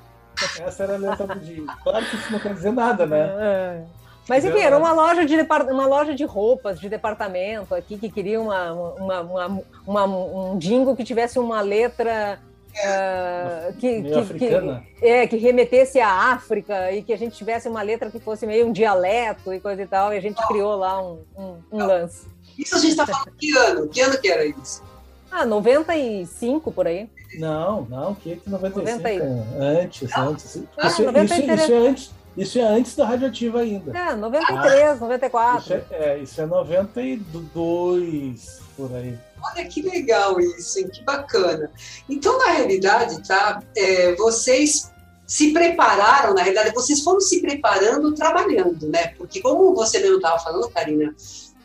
Essa 0.63 0.83
era 0.83 0.93
a 0.93 0.97
letra 0.97 1.25
do 1.25 1.39
Dingo. 1.39 1.65
Claro 1.81 2.05
que 2.05 2.15
isso 2.15 2.31
não 2.31 2.39
quer 2.39 2.53
dizer 2.53 2.71
nada, 2.71 3.07
né? 3.07 3.33
É. 3.41 3.83
Mas 4.29 4.45
enfim, 4.45 4.59
era 4.59 4.77
uma 4.77 4.93
loja 4.93 5.25
de 5.25 5.35
uma 5.71 5.87
loja 5.87 6.13
de 6.13 6.23
roupas 6.23 6.79
de 6.79 6.87
departamento 6.87 7.73
aqui 7.73 7.97
que 7.97 8.07
queria 8.07 8.39
uma, 8.39 8.71
uma, 8.71 9.21
uma, 9.21 9.61
uma 9.87 10.05
um 10.05 10.57
jingle 10.59 10.95
que 10.95 11.03
tivesse 11.03 11.39
uma 11.39 11.59
letra 11.59 12.39
uh, 12.73 13.73
que, 13.77 14.01
que, 14.01 14.39
que, 14.39 15.05
é, 15.05 15.27
que 15.27 15.37
remetesse 15.37 15.99
à 15.99 16.33
África 16.33 16.91
e 16.91 17.03
que 17.03 17.13
a 17.13 17.17
gente 17.17 17.35
tivesse 17.35 17.67
uma 17.67 17.81
letra 17.81 18.09
que 18.09 18.19
fosse 18.19 18.45
meio 18.45 18.67
um 18.67 18.71
dialeto 18.71 19.53
e 19.53 19.59
coisa 19.59 19.81
e 19.81 19.87
tal, 19.87 20.13
e 20.13 20.17
a 20.17 20.21
gente 20.21 20.45
criou 20.47 20.75
lá 20.75 21.01
um, 21.01 21.19
um, 21.37 21.57
um 21.71 21.85
lance. 21.85 22.27
Isso 22.57 22.75
a 22.75 22.79
gente 22.79 22.91
está 22.91 23.05
falando 23.05 23.31
que 23.37 23.57
ano? 23.57 23.87
Que 23.87 24.01
ano 24.01 24.17
que 24.19 24.29
era 24.29 24.45
isso? 24.45 24.83
Ah, 25.31 25.45
95 25.45 26.71
por 26.71 26.85
aí. 26.85 27.09
Não, 27.39 27.87
não, 27.89 28.13
que 28.13 28.39
95? 28.45 28.93
90... 28.93 29.23
Antes, 29.59 30.15
antes. 30.15 30.63
Ah, 30.77 30.87
isso, 30.87 31.01
isso, 31.01 31.11
isso 31.11 31.71
é 31.71 31.77
antes 31.77 32.13
isso 32.35 32.57
é 32.57 32.63
antes 32.63 32.95
da 32.95 33.05
radioativa 33.05 33.59
ainda. 33.59 33.95
É, 33.95 34.15
93, 34.15 34.83
ah, 34.83 34.95
94. 34.95 35.61
Isso 35.61 35.73
é, 35.73 35.85
é, 35.91 36.17
isso 36.17 36.41
é 36.41 36.45
92, 36.45 38.61
por 38.75 38.91
aí. 38.95 39.15
Olha 39.43 39.65
que 39.65 39.81
legal 39.81 40.39
isso, 40.39 40.79
hein? 40.79 40.87
que 40.87 41.03
bacana. 41.03 41.71
Então, 42.09 42.37
na 42.37 42.51
realidade, 42.51 43.27
tá, 43.27 43.61
é, 43.75 44.15
vocês 44.15 44.91
se 45.25 45.51
prepararam, 45.51 46.33
na 46.33 46.41
realidade, 46.41 46.73
vocês 46.73 47.01
foram 47.01 47.19
se 47.19 47.41
preparando 47.41 48.13
trabalhando, 48.13 48.87
né? 48.87 49.07
Porque 49.17 49.41
como 49.41 49.73
você 49.73 49.99
mesmo 49.99 50.17
estava 50.17 50.39
falando, 50.39 50.69
Karina, 50.69 51.15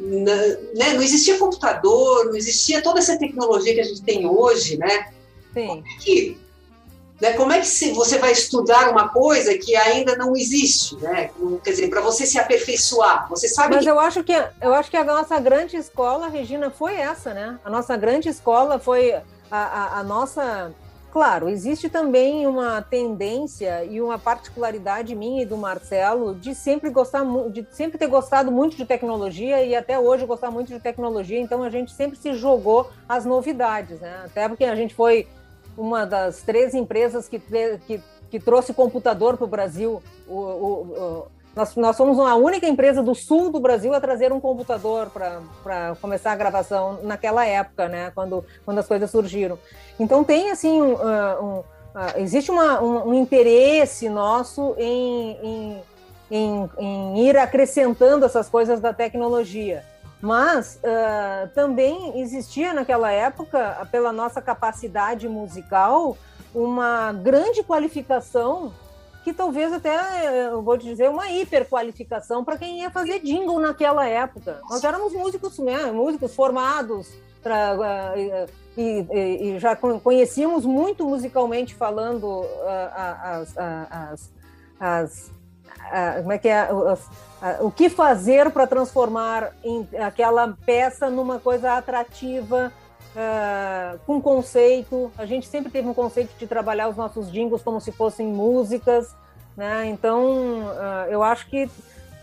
né, 0.00 0.92
não 0.94 1.02
existia 1.02 1.38
computador, 1.38 2.26
não 2.26 2.36
existia 2.36 2.80
toda 2.80 3.00
essa 3.00 3.18
tecnologia 3.18 3.74
que 3.74 3.80
a 3.80 3.84
gente 3.84 4.02
tem 4.02 4.26
hoje, 4.26 4.76
né? 4.76 5.12
Sim. 5.52 5.66
Como 5.66 5.86
é 5.86 5.98
que, 6.00 6.38
né, 7.20 7.32
como 7.32 7.52
é 7.52 7.60
que 7.60 7.66
você 7.92 8.18
vai 8.18 8.32
estudar 8.32 8.90
uma 8.90 9.08
coisa 9.08 9.56
que 9.58 9.74
ainda 9.74 10.16
não 10.16 10.36
existe, 10.36 10.96
né? 10.96 11.30
Quer 11.64 11.70
dizer, 11.70 11.88
para 11.88 12.00
você 12.00 12.24
se 12.24 12.38
aperfeiçoar, 12.38 13.28
você 13.28 13.48
sabe 13.48 13.74
Mas 13.74 13.84
que... 13.84 13.90
eu 13.90 13.98
acho 13.98 14.22
que 14.22 14.32
eu 14.60 14.72
acho 14.74 14.90
que 14.90 14.96
a 14.96 15.04
nossa 15.04 15.38
grande 15.40 15.76
escola, 15.76 16.28
Regina, 16.28 16.70
foi 16.70 16.94
essa, 16.94 17.34
né? 17.34 17.58
A 17.64 17.70
nossa 17.70 17.96
grande 17.96 18.28
escola 18.28 18.78
foi 18.78 19.12
a, 19.12 19.22
a, 19.50 20.00
a 20.00 20.02
nossa 20.04 20.72
Claro, 21.10 21.48
existe 21.48 21.88
também 21.88 22.46
uma 22.46 22.82
tendência 22.82 23.82
e 23.84 24.00
uma 24.00 24.18
particularidade 24.18 25.14
minha 25.14 25.42
e 25.42 25.46
do 25.46 25.56
Marcelo 25.56 26.34
de 26.34 26.54
sempre 26.54 26.90
gostar 26.90 27.24
de 27.50 27.66
sempre 27.70 27.96
ter 27.96 28.06
gostado 28.08 28.52
muito 28.52 28.76
de 28.76 28.84
tecnologia 28.84 29.64
e 29.64 29.74
até 29.74 29.98
hoje 29.98 30.26
gostar 30.26 30.50
muito 30.50 30.68
de 30.68 30.78
tecnologia, 30.78 31.40
então 31.40 31.62
a 31.62 31.70
gente 31.70 31.92
sempre 31.92 32.18
se 32.18 32.34
jogou 32.34 32.90
às 33.08 33.24
novidades, 33.24 33.98
né? 34.00 34.22
Até 34.26 34.48
porque 34.48 34.64
a 34.64 34.76
gente 34.76 34.94
foi 34.94 35.26
uma 35.78 36.04
das 36.04 36.42
três 36.42 36.74
empresas 36.74 37.28
que, 37.28 37.38
que, 37.86 38.02
que 38.28 38.40
trouxe 38.40 38.74
computador 38.74 39.36
para 39.36 39.44
o 39.44 39.48
Brasil. 39.48 40.02
Nós, 41.54 41.74
nós 41.76 41.96
somos 41.96 42.18
a 42.18 42.36
única 42.36 42.68
empresa 42.68 43.02
do 43.02 43.14
sul 43.14 43.50
do 43.50 43.58
Brasil 43.58 43.94
a 43.94 44.00
trazer 44.00 44.32
um 44.32 44.40
computador 44.40 45.10
para 45.10 45.96
começar 46.00 46.32
a 46.32 46.36
gravação 46.36 47.00
naquela 47.02 47.44
época, 47.44 47.88
né? 47.88 48.12
Quando, 48.14 48.44
quando 48.64 48.78
as 48.78 48.86
coisas 48.86 49.10
surgiram. 49.10 49.58
Então 49.98 50.22
tem 50.22 50.50
assim 50.50 50.80
um, 50.80 50.92
uh, 50.92 51.44
um, 51.44 51.58
uh, 51.58 51.64
existe 52.16 52.50
uma, 52.50 52.80
um, 52.80 53.08
um, 53.08 53.14
interesse 53.14 54.08
nosso 54.08 54.74
em, 54.78 55.36
em, 55.42 55.82
em, 56.30 56.70
em, 56.78 57.26
ir 57.26 57.36
acrescentando 57.36 58.24
essas 58.24 58.48
coisas 58.48 58.80
da 58.80 58.92
tecnologia. 58.92 59.84
Mas 60.20 60.80
uh, 60.82 61.48
também 61.54 62.20
existia 62.20 62.74
naquela 62.74 63.10
época, 63.10 63.86
pela 63.90 64.12
nossa 64.12 64.42
capacidade 64.42 65.28
musical, 65.28 66.16
uma 66.54 67.12
grande 67.12 67.62
qualificação 67.62 68.72
que 69.22 69.32
talvez 69.32 69.72
até, 69.72 70.48
eu 70.48 70.62
vou 70.62 70.78
te 70.78 70.86
dizer, 70.86 71.10
uma 71.10 71.30
hiperqualificação 71.30 72.44
para 72.44 72.56
quem 72.56 72.80
ia 72.80 72.90
fazer 72.90 73.20
jingle 73.20 73.60
naquela 73.60 74.06
época. 74.06 74.60
Nós 74.70 74.82
éramos 74.82 75.12
músicos, 75.12 75.58
né, 75.58 75.90
músicos 75.90 76.34
formados, 76.34 77.12
pra, 77.42 77.76
uh, 77.76 78.50
e, 78.76 78.82
e, 78.82 79.50
e, 79.50 79.58
já 79.58 79.76
conhecíamos 79.76 80.64
muito 80.64 81.04
musicalmente 81.06 81.74
falando 81.74 82.24
uh, 82.24 82.46
as, 83.22 83.58
as, 83.58 84.32
as, 84.80 85.32
como 86.20 86.32
é 86.32 86.38
que 86.38 86.48
é, 86.48 86.68
o 87.60 87.70
que 87.70 87.88
fazer 87.88 88.50
para 88.50 88.66
transformar 88.66 89.52
em, 89.62 89.88
aquela 90.00 90.56
peça 90.66 91.08
numa 91.08 91.38
coisa 91.38 91.74
atrativa, 91.74 92.72
uh, 93.14 93.98
com 94.06 94.20
conceito. 94.20 95.10
A 95.16 95.24
gente 95.24 95.46
sempre 95.46 95.70
teve 95.70 95.88
um 95.88 95.94
conceito 95.94 96.36
de 96.38 96.46
trabalhar 96.46 96.88
os 96.88 96.96
nossos 96.96 97.30
jingles 97.30 97.62
como 97.62 97.80
se 97.80 97.92
fossem 97.92 98.26
músicas, 98.26 99.14
né? 99.56 99.86
Então, 99.86 100.62
uh, 100.62 101.10
eu 101.10 101.22
acho 101.22 101.48
que 101.48 101.70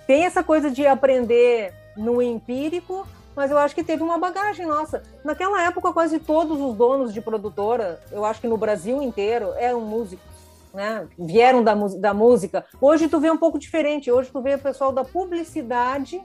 tem 0.07 0.25
essa 0.25 0.43
coisa 0.43 0.69
de 0.69 0.85
aprender 0.85 1.73
no 1.95 2.21
empírico, 2.21 3.07
mas 3.35 3.51
eu 3.51 3.57
acho 3.57 3.75
que 3.75 3.83
teve 3.83 4.03
uma 4.03 4.17
bagagem 4.17 4.65
nossa. 4.65 5.03
Naquela 5.23 5.61
época, 5.63 5.91
quase 5.91 6.19
todos 6.19 6.59
os 6.59 6.75
donos 6.75 7.13
de 7.13 7.21
produtora, 7.21 7.99
eu 8.11 8.23
acho 8.23 8.39
que 8.39 8.47
no 8.47 8.57
Brasil 8.57 9.01
inteiro, 9.01 9.53
eram 9.57 9.81
músicos. 9.81 10.34
Né? 10.75 11.07
Vieram 11.17 11.63
da, 11.63 11.73
da 11.73 12.13
música. 12.13 12.65
Hoje 12.81 13.07
tu 13.07 13.17
vê 13.19 13.31
um 13.31 13.37
pouco 13.37 13.57
diferente. 13.57 14.11
Hoje 14.11 14.29
tu 14.29 14.41
vê 14.41 14.55
o 14.55 14.59
pessoal 14.59 14.91
da 14.91 15.05
publicidade 15.05 16.21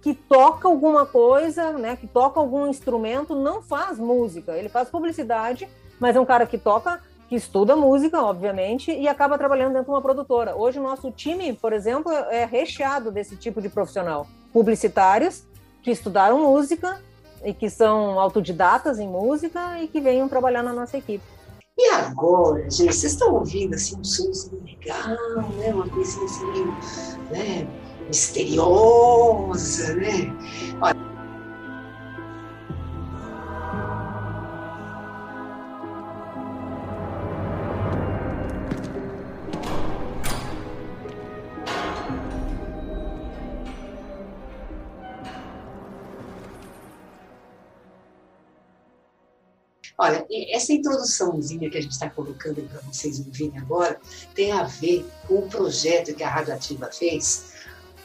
que 0.00 0.14
toca 0.14 0.66
alguma 0.66 1.06
coisa, 1.06 1.72
né, 1.72 1.94
que 1.94 2.08
toca 2.08 2.40
algum 2.40 2.66
instrumento, 2.66 3.36
não 3.36 3.62
faz 3.62 3.98
música. 3.98 4.56
Ele 4.56 4.68
faz 4.68 4.90
publicidade, 4.90 5.68
mas 6.00 6.16
é 6.16 6.20
um 6.20 6.24
cara 6.24 6.44
que 6.44 6.58
toca, 6.58 7.00
que 7.28 7.36
estuda 7.36 7.76
música, 7.76 8.20
obviamente, 8.20 8.90
e 8.90 9.06
acaba 9.06 9.38
trabalhando 9.38 9.74
dentro 9.74 9.84
de 9.84 9.90
uma 9.92 10.02
produtora. 10.02 10.56
Hoje 10.56 10.80
o 10.80 10.82
nosso 10.82 11.12
time, 11.12 11.52
por 11.52 11.72
exemplo, 11.72 12.10
é 12.10 12.44
recheado 12.44 13.12
desse 13.12 13.36
tipo 13.36 13.62
de 13.62 13.68
profissional. 13.68 14.26
Publicitários 14.52 15.46
que 15.82 15.92
estudaram 15.92 16.42
música 16.42 17.00
e 17.44 17.54
que 17.54 17.70
são 17.70 18.18
autodidatas 18.18 18.98
em 18.98 19.08
música 19.08 19.80
e 19.80 19.86
que 19.86 20.00
venham 20.00 20.28
trabalhar 20.28 20.64
na 20.64 20.72
nossa 20.72 20.98
equipe. 20.98 21.24
E 21.78 21.88
agora, 21.90 22.62
gente, 22.70 22.94
vocês 22.94 23.12
estão 23.12 23.34
ouvindo 23.34 23.74
assim 23.74 23.98
um 23.98 24.04
somzinho 24.04 24.62
legal, 24.64 25.16
né? 25.56 25.74
Uma 25.74 25.88
coisinha 25.88 26.24
assim, 26.24 26.64
né? 27.30 27.82
misteriosa, 28.12 29.94
né? 29.94 30.36
Olha, 30.80 31.11
Olha, 50.02 50.26
essa 50.50 50.72
introduçãozinha 50.72 51.70
que 51.70 51.78
a 51.78 51.80
gente 51.80 51.92
está 51.92 52.10
colocando 52.10 52.60
para 52.62 52.80
vocês 52.80 53.20
ouvirem 53.20 53.56
agora 53.56 54.00
tem 54.34 54.50
a 54.50 54.64
ver 54.64 55.06
com 55.28 55.34
o 55.34 55.48
projeto 55.48 56.12
que 56.12 56.24
a 56.24 56.28
Radioativa 56.28 56.90
fez 56.90 57.52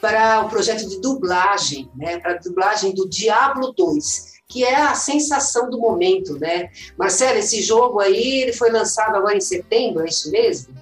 para 0.00 0.42
o 0.42 0.48
projeto 0.48 0.88
de 0.88 1.00
dublagem, 1.00 1.90
né, 1.96 2.20
para 2.20 2.34
a 2.34 2.38
dublagem 2.38 2.94
do 2.94 3.08
Diablo 3.08 3.74
2, 3.76 4.34
que 4.46 4.62
é 4.62 4.76
a 4.76 4.94
sensação 4.94 5.68
do 5.68 5.80
momento, 5.80 6.38
né? 6.38 6.70
Marcelo, 6.96 7.38
esse 7.38 7.60
jogo 7.62 7.98
aí 7.98 8.42
ele 8.42 8.52
foi 8.52 8.70
lançado 8.70 9.16
agora 9.16 9.36
em 9.36 9.40
setembro, 9.40 10.04
é 10.04 10.08
isso 10.08 10.30
mesmo? 10.30 10.72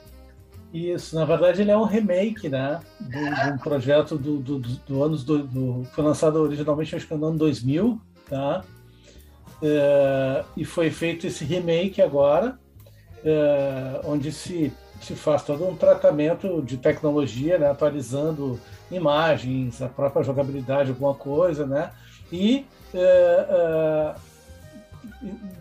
Isso, 0.71 1.17
na 1.17 1.25
verdade 1.25 1.63
ele 1.63 1.71
é 1.71 1.79
um 1.79 1.85
remake, 1.85 2.51
né, 2.51 2.79
de 3.01 3.53
um 3.55 3.57
projeto 3.57 4.19
do, 4.19 4.37
do, 4.37 4.59
do, 4.59 4.69
do 4.69 5.03
anos 5.03 5.25
do, 5.25 5.45
do, 5.45 5.85
foi 5.95 6.05
lançado 6.05 6.37
originalmente 6.37 6.95
acho 6.95 7.09
que 7.09 7.15
no 7.15 7.29
ano 7.29 7.39
2000, 7.39 7.99
tá? 8.29 8.63
É, 9.63 10.45
e 10.57 10.65
foi 10.65 10.91
feito 10.91 11.27
esse 11.27 11.45
remake 11.45 12.03
agora, 12.03 12.59
é, 13.25 14.01
onde 14.05 14.31
se 14.33 14.73
se 15.01 15.15
faz 15.15 15.43
todo 15.43 15.67
um 15.67 15.77
tratamento 15.77 16.63
de 16.63 16.77
tecnologia, 16.79 17.59
né, 17.59 17.71
atualizando 17.71 18.59
imagens, 18.91 19.83
a 19.83 19.89
própria 19.89 20.23
jogabilidade, 20.23 20.91
alguma 20.91 21.15
coisa, 21.15 21.67
né? 21.67 21.91
E 22.33 22.67
é, 22.95 24.15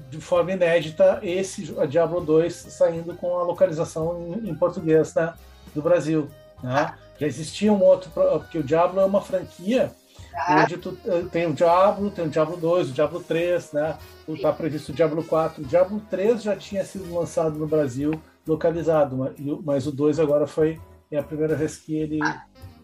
de 0.10 0.18
forma 0.20 0.52
inédita 0.54 1.20
esse 1.22 1.74
Diablo 1.88 2.22
2 2.22 2.54
saindo 2.54 3.14
com 3.16 3.38
a 3.38 3.44
localização 3.44 4.40
em, 4.42 4.50
em 4.50 4.56
português 4.56 5.14
né, 5.14 5.34
do 5.74 5.82
Brasil. 5.82 6.30
Né? 6.64 6.94
Já 7.20 7.28
existia 7.28 7.72
um 7.72 7.84
outro, 7.84 8.10
porque 8.12 8.58
o 8.58 8.64
Diablo 8.64 9.00
é 9.00 9.06
uma 9.06 9.22
franquia 9.22 9.92
ah. 10.36 10.66
tu, 10.82 10.98
eh, 11.06 11.24
tem 11.32 11.48
o 11.48 11.54
Diablo, 11.54 12.12
tem 12.12 12.26
o 12.26 12.30
Diablo 12.30 12.58
2, 12.58 12.90
o 12.90 12.94
Diablo 12.94 13.24
3, 13.24 13.72
né? 13.74 13.98
Está 14.28 14.52
previsto 14.52 14.92
o 14.92 14.96
Diablo 14.96 15.24
4. 15.24 15.64
O 15.64 15.66
Diablo 15.66 16.02
3 16.10 16.44
já 16.44 16.56
tinha 16.56 16.84
sido 16.84 17.14
lançado 17.14 17.58
no 17.58 17.68
Brasil 17.68 18.20
localizado, 18.48 19.34
mas 19.64 19.88
o 19.88 19.92
2 19.92 20.20
agora 20.20 20.46
foi 20.46 20.80
é 21.12 21.18
a 21.18 21.24
primeira 21.24 21.56
vez 21.56 21.78
que 21.78 21.96
ele 21.96 22.20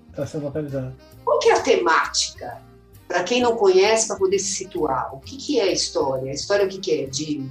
está 0.10 0.26
sendo 0.26 0.46
localizado. 0.46 0.96
Qual 1.24 1.40
que 1.40 1.50
é 1.50 1.54
a 1.54 1.62
temática? 1.62 2.62
Para 3.08 3.24
quem 3.24 3.42
não 3.42 3.56
conhece, 3.56 4.08
para 4.08 4.18
poder 4.18 4.40
se 4.40 4.54
situar, 4.54 5.14
o 5.14 5.20
que, 5.20 5.38
que 5.38 5.60
é 5.60 5.64
a 5.64 5.72
história? 5.72 6.32
A 6.32 6.34
história 6.34 6.66
o 6.66 6.70
que, 6.70 6.80
que 6.80 7.04
é? 7.04 7.06
De 7.08 7.50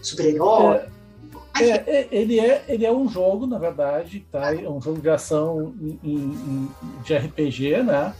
super-herói? 0.00 0.82
É, 1.58 1.64
é, 1.64 1.84
é, 1.86 2.08
ele, 2.12 2.38
é, 2.38 2.64
ele 2.68 2.86
é 2.86 2.92
um 2.92 3.08
jogo, 3.08 3.46
na 3.46 3.58
verdade, 3.58 4.24
tá? 4.30 4.54
é 4.54 4.68
um 4.68 4.80
jogo 4.80 5.00
de 5.00 5.10
ação 5.10 5.74
em, 5.80 5.98
em, 6.04 6.68
de 7.04 7.16
RPG, 7.16 7.82
né? 7.82 8.14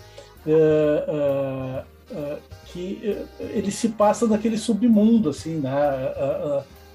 É, 0.46 1.84
é, 2.12 2.38
que 2.66 3.26
ele 3.40 3.70
se 3.70 3.90
passa 3.90 4.26
naquele 4.26 4.56
submundo, 4.56 5.30
assim, 5.30 5.56
né? 5.56 5.72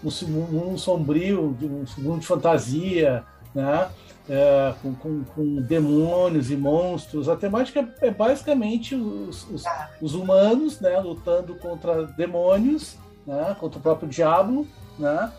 um 0.03 0.29
mundo 0.29 0.77
sombrio, 0.77 1.57
um 1.61 2.01
mundo 2.01 2.19
de 2.19 2.27
fantasia, 2.27 3.23
né? 3.53 3.89
Com, 4.81 4.95
com, 4.95 5.23
com, 5.23 5.55
demônios 5.61 6.49
e 6.49 6.55
monstros. 6.55 7.29
A 7.29 7.35
temática 7.35 7.93
é 8.01 8.09
basicamente 8.09 8.95
os, 8.95 9.47
os, 9.49 9.63
os, 10.01 10.15
humanos 10.15 10.79
né, 10.79 10.97
lutando 10.99 11.55
contra 11.55 12.07
demônios, 12.07 12.97
né, 13.25 13.55
contra 13.59 13.77
o 13.77 13.81
próprio 13.81 14.09
diabo, 14.09 14.67
né, 14.97 15.31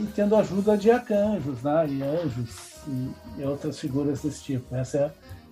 e 0.00 0.06
tendo 0.14 0.34
ajuda 0.34 0.78
de 0.78 0.90
arcanjos 0.90 1.62
né, 1.62 1.86
e 1.88 2.02
anjos 2.02 2.76
e, 2.88 3.40
e 3.40 3.44
outras 3.44 3.78
figuras 3.78 4.22
desse 4.22 4.42
tipo. 4.42 4.74
Essa 4.74 4.98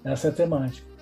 é, 0.04 0.12
essa 0.12 0.28
é 0.28 0.30
a 0.30 0.34
temática. 0.34 0.93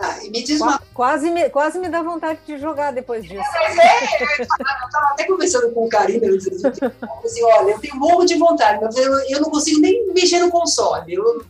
Ah, 0.00 0.18
me 0.22 0.44
diz 0.44 0.60
uma... 0.60 0.80
quase, 0.94 1.28
me, 1.30 1.50
quase 1.50 1.78
me 1.78 1.88
dá 1.88 2.02
vontade 2.02 2.38
de 2.46 2.56
jogar 2.58 2.92
depois 2.92 3.24
disso. 3.24 3.42
É, 3.42 4.38
eu 4.38 4.44
estava 4.44 5.06
até 5.10 5.24
conversando 5.24 5.72
com 5.72 5.86
o 5.86 5.88
Karina, 5.88 6.26
eu 6.26 6.38
disse 6.38 6.66
assim, 6.66 7.44
olha, 7.44 7.72
eu 7.72 7.78
tenho 7.80 7.96
um 7.96 7.98
morro 7.98 8.24
de 8.24 8.36
vontade, 8.36 8.78
mas 8.82 8.96
eu, 8.96 9.12
eu 9.28 9.40
não 9.40 9.50
consigo 9.50 9.80
nem 9.80 10.12
mexer 10.12 10.38
no 10.38 10.50
console. 10.50 11.14
Eu 11.14 11.44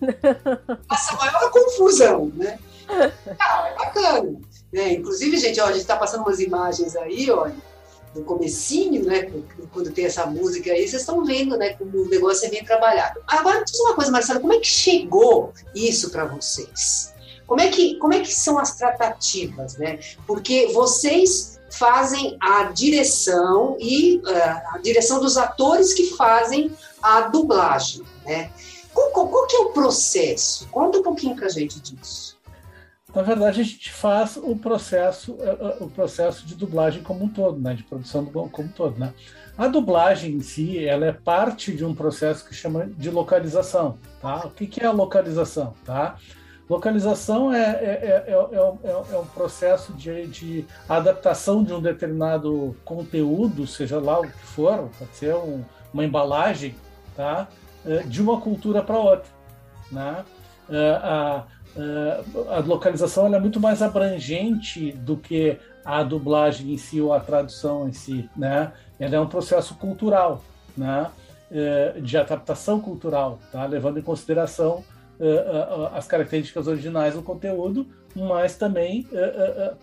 faço 0.88 1.14
a 1.14 1.16
maior 1.16 1.50
confusão, 1.50 2.32
né? 2.34 2.58
Ah, 3.38 3.68
é 3.68 3.74
bacana. 3.74 4.40
É, 4.72 4.92
inclusive, 4.92 5.36
gente, 5.36 5.60
ó, 5.60 5.66
a 5.66 5.72
gente 5.72 5.82
está 5.82 5.96
passando 5.96 6.22
umas 6.22 6.40
imagens 6.40 6.96
aí, 6.96 7.30
olha, 7.30 7.54
no 8.14 8.24
comecinho, 8.24 9.04
né, 9.04 9.30
quando 9.72 9.92
tem 9.92 10.06
essa 10.06 10.24
música 10.26 10.72
aí, 10.72 10.88
vocês 10.88 11.02
estão 11.02 11.24
vendo, 11.24 11.56
né, 11.56 11.74
como 11.74 12.02
o 12.02 12.08
negócio 12.08 12.46
é 12.46 12.50
bem 12.50 12.64
trabalhado. 12.64 13.20
Agora, 13.26 13.62
diz 13.62 13.78
uma 13.80 13.94
coisa, 13.94 14.10
Marcelo, 14.10 14.40
como 14.40 14.54
é 14.54 14.58
que 14.58 14.66
chegou 14.66 15.52
isso 15.74 16.10
para 16.10 16.24
vocês? 16.24 17.12
Como 17.48 17.62
é 17.62 17.68
que, 17.68 17.94
como 17.94 18.12
é 18.12 18.20
que 18.20 18.32
são 18.32 18.58
as 18.58 18.76
tratativas, 18.76 19.78
né? 19.78 19.98
Porque 20.26 20.66
vocês 20.74 21.58
fazem 21.70 22.36
a 22.40 22.64
direção 22.64 23.76
e 23.80 24.18
uh, 24.18 24.74
a 24.74 24.78
direção 24.82 25.18
dos 25.18 25.38
atores 25.38 25.94
que 25.94 26.14
fazem 26.14 26.70
a 27.02 27.22
dublagem, 27.22 28.02
né? 28.26 28.50
Qual, 28.92 29.10
qual, 29.12 29.28
qual 29.28 29.46
que 29.46 29.56
é 29.56 29.60
o 29.60 29.70
processo? 29.70 30.68
Conta 30.68 30.98
um 30.98 31.02
pouquinho 31.02 31.34
para 31.36 31.46
a 31.46 31.50
gente 31.50 31.80
disso. 31.80 32.36
Na 33.14 33.22
verdade, 33.22 33.62
a 33.62 33.64
gente 33.64 33.90
faz 33.92 34.36
o 34.36 34.54
processo, 34.54 35.36
eh, 35.40 35.58
eh, 35.58 35.76
o 35.80 35.88
processo 35.88 36.46
de 36.46 36.54
dublagem 36.54 37.02
como 37.02 37.24
um 37.24 37.28
todo, 37.28 37.58
né? 37.58 37.72
De 37.72 37.82
produção 37.82 38.26
como 38.26 38.50
um 38.58 38.68
todo, 38.68 38.98
né? 38.98 39.14
A 39.56 39.66
dublagem 39.66 40.34
em 40.34 40.40
si, 40.40 40.84
ela 40.84 41.06
é 41.06 41.12
parte 41.12 41.72
de 41.72 41.84
um 41.84 41.94
processo 41.94 42.46
que 42.46 42.54
chama 42.54 42.86
de 42.86 43.10
localização, 43.10 43.98
tá? 44.20 44.46
O 44.46 44.50
que, 44.50 44.66
que 44.66 44.82
é 44.82 44.86
a 44.86 44.92
localização, 44.92 45.74
tá? 45.84 46.18
Localização 46.68 47.50
é, 47.50 47.62
é, 47.62 48.24
é, 48.26 48.32
é, 48.32 49.18
um 49.18 49.24
processo 49.26 49.94
de, 49.94 50.26
de, 50.26 50.66
adaptação 50.86 51.64
de 51.64 51.72
um 51.72 51.80
determinado 51.80 52.76
conteúdo, 52.84 53.66
seja 53.66 53.98
lá 53.98 54.20
o 54.20 54.24
que 54.24 54.38
for, 54.38 54.90
pode 54.98 55.16
ser 55.16 55.34
um, 55.34 55.64
uma 55.94 56.04
embalagem, 56.04 56.74
tá? 57.16 57.48
de 58.06 58.20
uma 58.20 58.38
cultura 58.38 58.82
para 58.82 58.98
outra. 58.98 59.30
Né? 59.90 60.24
A, 60.70 61.44
a, 61.78 62.56
a 62.56 62.58
localização 62.58 63.34
é 63.34 63.40
muito 63.40 63.58
mais 63.58 63.80
abrangente 63.80 64.92
do 64.92 65.16
que 65.16 65.56
a 65.82 66.02
dublagem 66.02 66.74
em 66.74 66.76
si 66.76 67.00
ou 67.00 67.14
a 67.14 67.20
tradução 67.20 67.88
em 67.88 67.92
si. 67.94 68.28
Né? 68.36 68.70
Ela 69.00 69.16
é 69.16 69.20
um 69.20 69.28
processo 69.28 69.74
cultural, 69.76 70.42
né? 70.76 71.10
de 72.02 72.18
adaptação 72.18 72.78
cultural, 72.78 73.38
tá? 73.50 73.64
levando 73.64 73.98
em 73.98 74.02
consideração 74.02 74.84
uh, 75.20 75.86
as 75.94 76.06
características 76.06 76.66
originais 76.66 77.14
do 77.14 77.22
conteúdo, 77.22 77.86
mas 78.14 78.56
também 78.56 79.06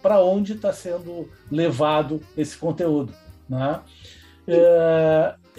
para 0.01 0.21
onde 0.21 0.53
está 0.53 0.73
sendo 0.73 1.29
levado 1.49 2.19
esse 2.35 2.57
conteúdo. 2.57 3.13
Né? 3.47 3.79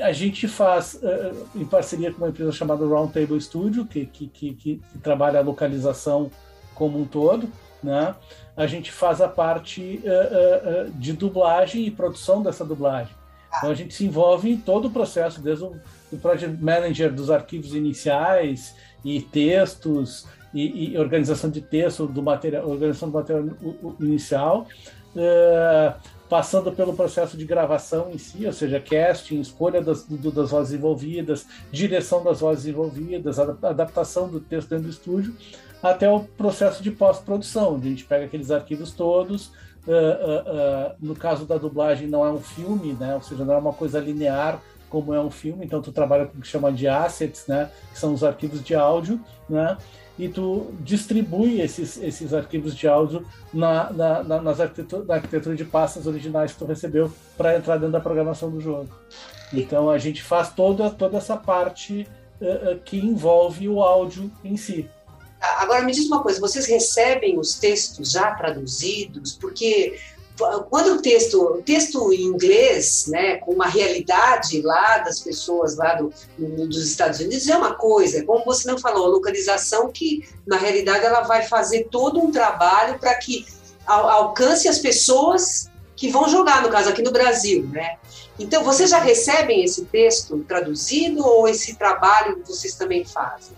a 0.01 0.13
gente 0.13 0.47
faz 0.47 1.01
em 1.55 1.65
parceria 1.65 2.13
com 2.13 2.19
uma 2.19 2.29
empresa 2.29 2.53
chamada 2.53 2.85
Roundtable 2.85 3.41
Studio, 3.41 3.87
que, 3.87 4.05
que, 4.05 4.27
que, 4.29 4.55
que, 4.55 4.81
trabalha 5.03 5.39
a 5.39 5.43
localização 5.43 6.31
como 6.75 7.01
um 7.01 7.05
todo. 7.05 7.49
Né? 7.83 8.15
A 8.57 8.67
gente 8.67 8.93
faz 8.93 9.21
a 9.21 9.29
parte 9.29 10.03
de 10.97 11.13
dublagem 11.13 11.87
e 11.87 11.91
produção 11.91 12.43
dessa 12.43 12.65
dublagem. 12.65 13.15
Então 13.57 13.71
a 13.71 13.75
gente 13.75 13.95
se 13.95 14.05
envolve 14.05 14.51
em 14.51 14.57
todo 14.57 14.89
o 14.89 14.91
processo, 14.91 15.41
desde 15.41 15.65
o 15.65 16.19
project 16.21 16.63
manager 16.63 17.13
dos 17.13 17.31
arquivos 17.31 17.75
iniciais, 17.75 18.75
e 19.07 19.21
textos 19.21 20.27
e, 20.53 20.93
e, 20.93 20.99
organização 20.99 21.49
de 21.49 21.61
texto 21.61 22.07
do 22.07 22.23
material, 22.23 22.69
organização 22.69 23.09
do 23.09 23.15
material 23.15 23.45
inicial, 24.01 24.67
uh, 25.15 25.95
passando 26.29 26.73
pelo 26.73 26.93
processo 26.95 27.37
de 27.37 27.45
gravação 27.45 28.11
em 28.11 28.19
si, 28.19 28.45
ou 28.45 28.53
seja, 28.53 28.81
casting, 28.81 29.41
escolha 29.41 29.81
das, 29.81 30.05
do, 30.05 30.33
das 30.33 30.51
vozes 30.51 30.75
envolvidas, 30.75 31.47
direção 31.71 32.25
das 32.25 32.41
vozes 32.41 32.67
envolvidas, 32.67 33.39
adaptação 33.39 34.29
do 34.29 34.41
texto 34.41 34.71
dentro 34.71 34.87
do 34.87 34.91
estúdio, 34.91 35.37
até 35.81 36.11
o 36.11 36.21
processo 36.21 36.83
de 36.83 36.91
pós-produção, 36.91 37.75
onde 37.75 37.87
a 37.87 37.91
gente 37.91 38.05
pega 38.05 38.25
aqueles 38.25 38.51
arquivos 38.51 38.91
todos. 38.91 39.53
Uh, 39.87 39.91
uh, 39.91 40.97
no 40.99 41.15
caso 41.15 41.45
da 41.45 41.57
dublagem, 41.57 42.09
não 42.09 42.27
é 42.27 42.33
um 42.33 42.41
filme, 42.41 42.93
né? 42.95 43.15
ou 43.15 43.23
seja, 43.23 43.45
não 43.45 43.55
é 43.55 43.59
uma 43.59 43.73
coisa 43.73 44.01
linear, 44.01 44.61
como 44.97 45.13
é 45.13 45.21
um 45.21 45.31
filme, 45.31 45.63
então 45.63 45.83
tu 45.83 45.93
trabalha 45.93 46.25
com 46.25 46.39
o 46.39 46.41
que 46.41 46.49
chama 46.49 46.73
de 46.73 46.89
assets, 46.89 47.47
né, 47.47 47.71
que 47.93 47.99
são 47.99 48.15
os 48.15 48.25
arquivos 48.25 48.65
de 48.65 48.75
áudio, 48.75 49.21
né, 49.47 49.77
e 50.19 50.27
tu 50.27 50.73
distribui 50.81 51.61
esses, 51.61 51.99
esses 51.99 52.33
arquivos 52.33 52.75
de 52.75 52.89
áudio 52.89 53.27
na, 53.53 53.93
na, 53.93 54.23
na, 54.23 54.41
nas 54.41 54.59
arquitetura, 54.59 55.05
na 55.05 55.15
arquitetura 55.17 55.55
de 55.55 55.67
pastas 55.67 56.07
originais 56.07 56.53
que 56.53 56.59
tu 56.59 56.65
recebeu 56.65 57.13
para 57.37 57.59
entrar 57.59 57.77
dentro 57.77 57.93
da 57.93 58.01
programação 58.01 58.51
do 58.51 58.59
jogo. 58.59 58.89
Então 59.53 59.91
a 59.91 59.99
gente 59.99 60.23
faz 60.23 60.55
toda, 60.55 60.89
toda 60.89 61.19
essa 61.19 61.37
parte 61.37 62.09
uh, 62.41 62.73
uh, 62.73 62.79
que 62.83 62.97
envolve 62.99 63.69
o 63.69 63.83
áudio 63.83 64.33
em 64.43 64.57
si. 64.57 64.89
Agora 65.59 65.83
me 65.83 65.93
diz 65.93 66.07
uma 66.07 66.23
coisa, 66.23 66.41
vocês 66.41 66.65
recebem 66.65 67.39
os 67.39 67.59
textos 67.59 68.13
já 68.13 68.35
traduzidos? 68.35 69.35
Porque 69.35 69.99
quando 70.69 70.95
o 70.95 71.03
texto, 71.03 71.41
o 71.41 71.63
texto 71.63 72.13
em 72.13 72.23
inglês, 72.23 73.07
né, 73.09 73.37
com 73.39 73.53
uma 73.53 73.67
realidade 73.67 74.61
lá 74.61 74.99
das 74.99 75.21
pessoas 75.21 75.77
lá 75.77 75.95
do, 75.95 76.13
do, 76.37 76.69
dos 76.69 76.87
Estados 76.87 77.21
Unidos 77.21 77.49
é 77.49 77.57
uma 77.57 77.75
coisa, 77.75 78.25
como 78.25 78.45
você 78.45 78.71
não 78.71 78.79
falou, 78.79 79.07
a 79.07 79.09
localização 79.09 79.91
que 79.91 80.29
na 80.47 80.57
realidade 80.57 81.05
ela 81.05 81.23
vai 81.23 81.43
fazer 81.43 81.89
todo 81.91 82.21
um 82.21 82.31
trabalho 82.31 82.99
para 82.99 83.15
que 83.15 83.47
al, 83.87 84.09
alcance 84.09 84.69
as 84.69 84.79
pessoas 84.79 85.71
que 85.95 86.11
vão 86.11 86.29
jogar, 86.29 86.63
no 86.63 86.69
caso 86.69 86.91
aqui 86.91 87.01
no 87.01 87.11
Brasil, 87.11 87.67
né? 87.69 87.97
Então, 88.39 88.63
vocês 88.63 88.91
já 88.91 88.99
recebem 88.99 89.65
esse 89.65 89.87
texto 89.87 90.45
traduzido 90.47 91.27
ou 91.27 91.49
esse 91.49 91.75
trabalho 91.75 92.43
vocês 92.47 92.75
também 92.75 93.03
fazem? 93.03 93.57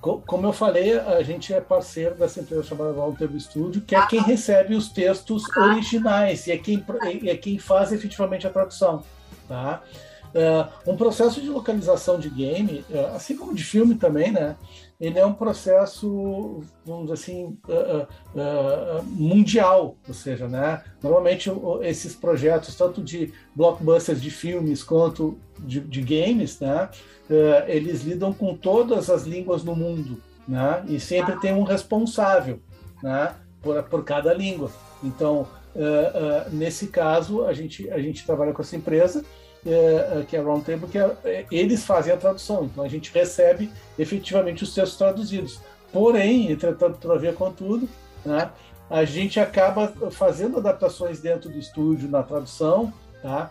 Como 0.00 0.46
eu 0.46 0.52
falei, 0.52 0.98
a 0.98 1.22
gente 1.22 1.52
é 1.52 1.60
parceiro 1.60 2.14
dessa 2.14 2.40
empresa 2.40 2.62
chamada 2.62 2.92
Walter 2.92 3.28
Studio, 3.38 3.82
que 3.82 3.96
é 3.96 4.06
quem 4.06 4.20
recebe 4.20 4.74
os 4.74 4.88
textos 4.88 5.44
originais 5.56 6.46
e 6.46 6.52
é 6.52 6.58
quem, 6.58 6.84
é 7.26 7.36
quem 7.36 7.58
faz 7.58 7.92
efetivamente 7.92 8.46
a 8.46 8.50
tradução. 8.50 9.02
Tá? 9.48 9.82
Uh, 10.34 10.90
um 10.92 10.96
processo 10.96 11.40
de 11.40 11.48
localização 11.48 12.18
de 12.18 12.28
game, 12.28 12.84
uh, 12.90 13.16
assim 13.16 13.36
como 13.36 13.54
de 13.54 13.64
filme 13.64 13.94
também, 13.94 14.30
né? 14.30 14.56
Ele 15.00 15.18
é 15.18 15.24
um 15.24 15.32
processo, 15.32 16.60
vamos 16.84 17.02
dizer 17.04 17.14
assim, 17.14 17.58
uh, 17.68 19.02
mundial, 19.04 19.96
ou 20.06 20.14
seja, 20.14 20.48
né? 20.48 20.82
Normalmente 21.02 21.50
esses 21.82 22.14
projetos, 22.14 22.74
tanto 22.74 23.02
de 23.02 23.32
blockbusters 23.54 24.20
de 24.20 24.30
filmes 24.30 24.82
quanto 24.82 25.38
de, 25.60 25.80
de 25.80 26.02
games, 26.02 26.60
né? 26.60 26.88
eles 27.66 28.04
lidam 28.04 28.32
com 28.32 28.56
todas 28.56 29.10
as 29.10 29.24
línguas 29.24 29.62
no 29.62 29.76
mundo, 29.76 30.20
né? 30.48 30.82
E 30.88 30.98
sempre 30.98 31.38
tem 31.38 31.52
um 31.52 31.62
responsável, 31.62 32.58
né? 33.02 33.34
Por, 33.60 33.82
por 33.82 34.02
cada 34.02 34.32
língua. 34.32 34.72
Então, 35.04 35.46
nesse 36.50 36.86
caso, 36.86 37.44
a 37.44 37.52
gente, 37.52 37.88
a 37.90 37.98
gente 37.98 38.24
trabalha 38.24 38.54
com 38.54 38.62
essa 38.62 38.76
empresa 38.76 39.22
é, 39.66 40.20
é, 40.20 40.24
que 40.28 40.36
é 40.36 40.40
Roundtable, 40.40 40.88
que 40.88 40.98
é, 40.98 41.16
é, 41.24 41.46
eles 41.50 41.84
fazem 41.84 42.12
a 42.12 42.16
tradução, 42.16 42.64
então 42.64 42.84
a 42.84 42.88
gente 42.88 43.12
recebe 43.12 43.70
efetivamente 43.98 44.62
os 44.62 44.74
textos 44.74 44.98
traduzidos. 44.98 45.60
Porém, 45.92 46.50
entretanto, 46.50 46.98
todavia, 46.98 47.32
contudo, 47.32 47.88
né, 48.24 48.50
a 48.90 49.04
gente 49.04 49.38
acaba 49.38 49.92
fazendo 50.10 50.58
adaptações 50.58 51.20
dentro 51.20 51.50
do 51.50 51.58
estúdio 51.58 52.08
na 52.08 52.22
tradução, 52.22 52.92
tá? 53.22 53.50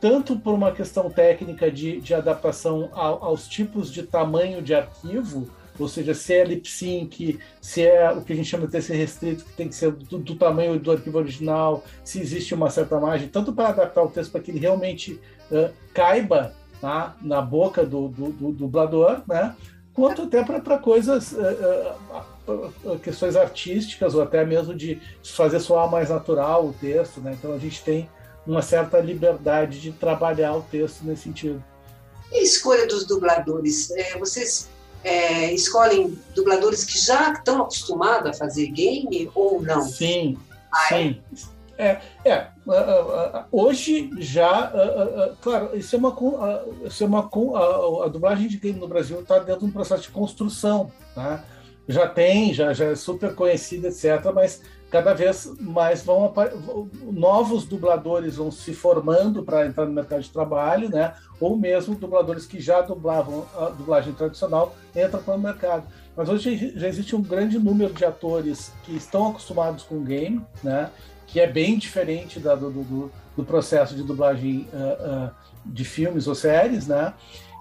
tanto 0.00 0.38
por 0.38 0.54
uma 0.54 0.72
questão 0.72 1.10
técnica 1.10 1.70
de, 1.70 2.00
de 2.00 2.14
adaptação 2.14 2.88
ao, 2.92 3.24
aos 3.24 3.48
tipos 3.48 3.92
de 3.92 4.02
tamanho 4.02 4.62
de 4.62 4.74
arquivo, 4.74 5.48
ou 5.78 5.88
seja, 5.88 6.14
se 6.14 6.34
é 6.34 6.44
lip 6.44 6.68
sync, 6.68 7.38
se 7.60 7.86
é 7.86 8.10
o 8.10 8.22
que 8.22 8.32
a 8.32 8.36
gente 8.36 8.48
chama 8.48 8.66
de 8.66 8.72
texto 8.72 8.92
restrito, 8.92 9.44
que 9.44 9.52
tem 9.52 9.68
que 9.68 9.74
ser 9.74 9.92
do, 9.92 10.18
do 10.18 10.34
tamanho 10.34 10.78
do 10.78 10.90
arquivo 10.90 11.18
original, 11.18 11.84
se 12.04 12.20
existe 12.20 12.54
uma 12.54 12.70
certa 12.70 12.98
margem, 12.98 13.28
tanto 13.28 13.52
para 13.52 13.68
adaptar 13.68 14.02
o 14.02 14.10
texto 14.10 14.32
para 14.32 14.40
que 14.40 14.50
ele 14.50 14.58
realmente 14.58 15.20
uh, 15.50 15.70
caiba 15.94 16.54
tá, 16.80 17.16
na 17.20 17.40
boca 17.40 17.84
do, 17.84 18.08
do, 18.08 18.30
do, 18.30 18.52
dublador, 18.52 19.22
né? 19.26 19.54
quanto 19.92 20.22
até 20.22 20.44
para 20.44 20.78
coisas, 20.78 21.32
uh, 21.32 22.72
uh, 22.84 22.98
questões 23.00 23.36
artísticas 23.36 24.14
ou 24.14 24.22
até 24.22 24.44
mesmo 24.44 24.74
de 24.74 25.00
fazer 25.24 25.60
soar 25.60 25.90
mais 25.90 26.10
natural 26.10 26.66
o 26.66 26.72
texto. 26.72 27.20
Né? 27.20 27.36
Então 27.38 27.52
a 27.52 27.58
gente 27.58 27.82
tem 27.82 28.08
uma 28.46 28.62
certa 28.62 28.98
liberdade 28.98 29.80
de 29.80 29.92
trabalhar 29.92 30.54
o 30.54 30.62
texto 30.62 31.02
nesse 31.02 31.22
sentido. 31.22 31.62
E 32.32 32.36
a 32.38 32.42
escolha 32.42 32.86
dos 32.86 33.06
dubladores? 33.06 33.90
É, 33.90 34.18
vocês 34.18 34.68
é, 35.04 35.52
escolhem 35.52 36.18
dubladores 36.34 36.84
que 36.84 36.98
já 36.98 37.32
estão 37.32 37.62
acostumados 37.62 38.30
a 38.30 38.32
fazer 38.32 38.68
game 38.68 39.30
ou 39.34 39.62
não? 39.62 39.82
Sim, 39.82 40.38
ah, 40.72 40.94
é? 40.94 40.98
sim. 40.98 41.22
É, 41.78 42.00
é 42.24 42.48
hoje 43.52 44.10
já, 44.18 44.72
claro, 45.40 45.78
isso 45.78 45.94
é 45.94 45.98
uma, 45.98 46.16
isso 46.84 47.04
é 47.04 47.06
uma 47.06 47.20
a, 47.20 48.04
a 48.06 48.08
dublagem 48.08 48.48
de 48.48 48.56
game 48.56 48.80
no 48.80 48.88
Brasil 48.88 49.20
está 49.20 49.38
dentro 49.38 49.60
de 49.60 49.66
um 49.66 49.70
processo 49.70 50.02
de 50.02 50.08
construção, 50.10 50.90
tá? 51.14 51.44
já 51.88 52.06
tem, 52.06 52.52
já, 52.52 52.72
já 52.72 52.86
é 52.86 52.94
super 52.94 53.34
conhecida, 53.34 53.88
etc. 53.88 54.30
Mas 54.34 54.60
cada 54.90 55.12
vez 55.12 55.52
mais 55.60 56.02
vão 56.02 56.32
novos 57.02 57.64
dubladores 57.64 58.36
vão 58.36 58.50
se 58.50 58.72
formando 58.72 59.42
para 59.42 59.66
entrar 59.66 59.84
no 59.84 59.92
mercado 59.92 60.22
de 60.22 60.30
trabalho, 60.30 60.88
né? 60.88 61.14
Ou 61.38 61.56
mesmo 61.56 61.94
dubladores 61.94 62.46
que 62.46 62.60
já 62.60 62.80
dublavam 62.80 63.46
a 63.56 63.66
dublagem 63.66 64.12
tradicional 64.14 64.74
entram 64.96 65.22
para 65.22 65.34
o 65.34 65.38
mercado. 65.38 65.84
Mas 66.16 66.28
hoje 66.28 66.72
já 66.74 66.88
existe 66.88 67.14
um 67.14 67.22
grande 67.22 67.58
número 67.58 67.92
de 67.92 68.04
atores 68.04 68.72
que 68.82 68.96
estão 68.96 69.28
acostumados 69.28 69.84
com 69.84 69.96
o 69.96 70.00
game, 70.00 70.44
né? 70.62 70.90
Que 71.26 71.40
é 71.40 71.46
bem 71.46 71.78
diferente 71.78 72.40
da, 72.40 72.54
do, 72.54 72.70
do, 72.70 73.12
do, 73.36 73.44
processo 73.44 73.94
de 73.94 74.02
dublagem 74.02 74.66
uh, 74.72 75.26
uh, 75.26 75.30
de 75.66 75.84
filmes 75.84 76.26
ou 76.26 76.34
séries, 76.34 76.86
né? 76.86 77.12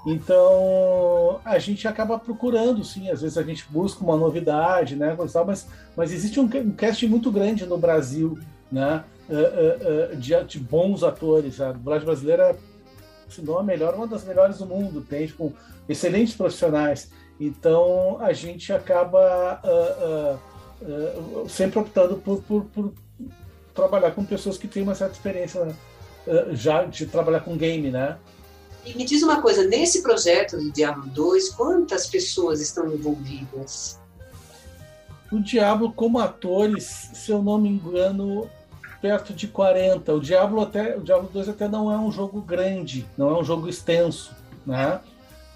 Então 0.07 1.41
a 1.43 1.59
gente 1.59 1.85
acaba 1.85 2.17
procurando, 2.17 2.81
sim. 2.81 3.09
Às 3.09 3.21
vezes 3.21 3.37
a 3.37 3.43
gente 3.43 3.65
busca 3.69 4.01
uma 4.01 4.15
novidade, 4.15 4.95
né? 4.95 5.15
Mas, 5.45 5.67
mas 5.97 6.13
existe 6.13 6.39
um, 6.39 6.47
cast 6.47 7.05
muito 7.05 7.29
grande 7.29 7.65
no 7.65 7.77
Brasil, 7.77 8.39
né? 8.71 9.03
Uh, 9.29 9.33
uh, 9.33 10.13
uh, 10.13 10.15
de, 10.15 10.41
de, 10.45 10.59
bons 10.59 11.03
atores. 11.03 11.59
A 11.59 11.73
dublagem 11.73 12.05
brasileira, 12.05 12.57
se 13.27 13.41
não 13.41 13.59
a 13.59 13.63
melhor, 13.63 13.95
uma 13.95 14.07
das 14.07 14.23
melhores 14.23 14.59
do 14.59 14.65
mundo. 14.65 15.01
Tem 15.01 15.27
com 15.27 15.51
excelentes 15.89 16.33
profissionais. 16.35 17.11
Então 17.37 18.17
a 18.21 18.31
gente 18.31 18.71
acaba 18.71 19.61
sempre 21.49 21.79
optando 21.79 22.15
por, 22.17 22.41
por, 22.43 22.63
por, 22.65 22.93
trabalhar 23.73 24.11
com 24.11 24.23
pessoas 24.23 24.57
que 24.57 24.67
têm 24.67 24.83
uma 24.83 24.95
certa 24.95 25.13
experiência 25.13 25.65
né? 25.65 25.75
já 26.51 26.83
de 26.83 27.05
trabalhar 27.05 27.41
com 27.41 27.57
game, 27.57 27.91
né? 27.91 28.17
E 28.87 28.95
me 28.95 29.03
diz 29.03 29.21
uma 29.21 29.41
coisa, 29.41 29.65
nesse 29.65 30.01
projeto 30.01 30.55
do 30.55 30.71
Diablo 30.71 31.07
2, 31.07 31.49
quantas 31.49 32.07
pessoas 32.07 32.61
estão 32.61 32.87
envolvidas? 32.87 33.99
O 35.29 35.41
Diablo, 35.41 35.91
como 35.91 36.19
atores, 36.19 37.09
se 37.13 37.31
eu 37.31 37.43
não 37.43 37.57
me 37.57 37.67
engano, 37.67 38.49
perto 39.01 39.33
de 39.33 39.45
40. 39.45 40.13
O 40.13 40.21
Diablo 40.21 40.61
até, 40.61 40.95
o 40.95 41.01
Diablo 41.01 41.29
2 41.33 41.49
até 41.49 41.67
não 41.67 41.91
é 41.91 41.97
um 41.97 42.09
jogo 42.09 42.41
grande, 42.41 43.05
não 43.17 43.29
é 43.29 43.37
um 43.37 43.43
jogo 43.43 43.67
extenso, 43.67 44.31
né? 44.65 45.01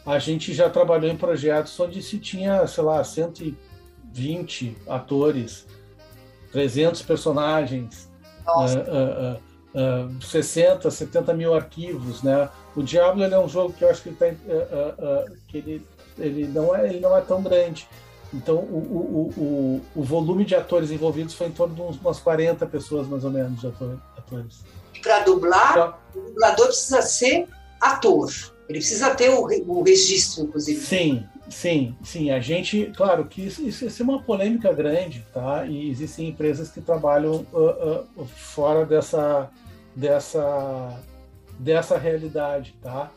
A 0.06 0.20
gente 0.20 0.54
já 0.54 0.70
trabalhou 0.70 1.10
em 1.10 1.15
projetos 1.15 1.80
onde 1.80 2.02
se 2.02 2.20
tinha, 2.20 2.67
sei 2.67 2.84
lá, 2.84 3.02
120 3.02 4.76
atores, 4.89 5.65
300 6.52 7.02
personagens, 7.04 8.10
uh, 8.46 9.38
uh, 9.38 10.17
uh, 10.17 10.22
60, 10.22 10.91
70 10.91 11.34
mil 11.34 11.54
arquivos, 11.54 12.24
né? 12.24 12.50
O 12.76 12.82
Diablo 12.82 13.24
é 13.24 13.40
um 13.40 13.50
jogo 13.50 13.74
que 13.74 13.84
eu 13.84 13.90
acho 13.90 14.02
que 14.02 14.10
ele, 14.10 14.16
tá, 14.16 14.26
uh, 14.28 14.32
uh, 14.32 15.38
que 15.48 15.58
ele, 15.58 15.88
ele, 16.18 16.48
não 16.48 16.76
é, 16.76 16.88
ele 16.88 17.00
não 17.00 17.16
é 17.18 17.22
tão 17.22 17.42
grande. 17.42 17.88
Então, 18.34 18.56
o, 18.56 19.32
o, 19.36 19.42
o, 19.42 19.82
o 19.96 20.04
volume 20.04 20.46
de 20.46 20.56
atores 20.56 20.90
envolvidos 20.90 21.34
foi 21.34 21.48
em 21.48 21.52
torno 21.52 21.76
de 21.76 22.00
umas 22.00 22.20
40 22.20 22.66
pessoas, 22.66 23.08
mais 23.08 23.26
ou 23.26 23.32
menos, 23.32 23.60
de 23.60 23.68
atores. 23.68 24.64
Para 25.02 25.20
dublar, 25.20 25.72
então, 25.72 25.94
o 26.16 26.28
dublador 26.28 26.68
precisa 26.68 27.02
ser 27.02 27.48
ator. 27.80 28.30
Ele 28.70 28.80
precisa 28.80 29.14
ter 29.16 29.30
o, 29.30 29.48
o 29.68 29.84
registro, 29.84 30.46
inclusive. 30.46 30.80
Sim, 30.80 31.26
sim, 31.50 31.96
sim. 32.04 32.32
A 32.32 32.40
gente, 32.40 32.92
claro 32.96 33.26
que 33.26 33.46
isso, 33.48 33.62
isso, 33.64 33.86
isso, 33.86 34.02
é 34.02 34.06
uma 34.06 34.22
polêmica 34.22 34.72
grande, 34.72 35.26
tá? 35.34 35.66
E 35.66 35.90
existem 35.90 36.30
empresas 36.30 36.70
que 36.70 36.80
trabalham 36.80 37.46
uh, 37.52 38.06
uh, 38.16 38.26
fora 38.26 38.86
dessa, 38.86 39.50
dessa 39.94 40.98
dessa 41.62 41.97
realidade, 41.97 42.76
tá? 42.82 43.12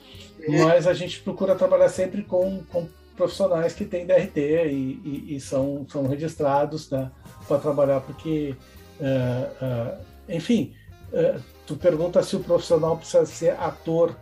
Mas 0.46 0.86
a 0.86 0.92
gente 0.92 1.20
procura 1.20 1.54
trabalhar 1.54 1.88
sempre 1.88 2.22
com, 2.22 2.62
com 2.70 2.86
profissionais 3.16 3.72
que 3.72 3.84
têm 3.84 4.06
DRT 4.06 4.38
e, 4.38 5.00
e, 5.04 5.36
e 5.36 5.40
são, 5.40 5.86
são 5.88 6.06
registrados 6.06 6.90
né, 6.90 7.10
para 7.48 7.58
trabalhar, 7.58 8.00
porque, 8.00 8.54
uh, 9.00 9.64
uh, 9.64 10.04
enfim, 10.28 10.74
uh, 11.12 11.40
tu 11.66 11.76
pergunta 11.76 12.22
se 12.22 12.36
o 12.36 12.40
profissional 12.40 12.98
precisa 12.98 13.24
ser 13.24 13.56
ator. 13.58 14.14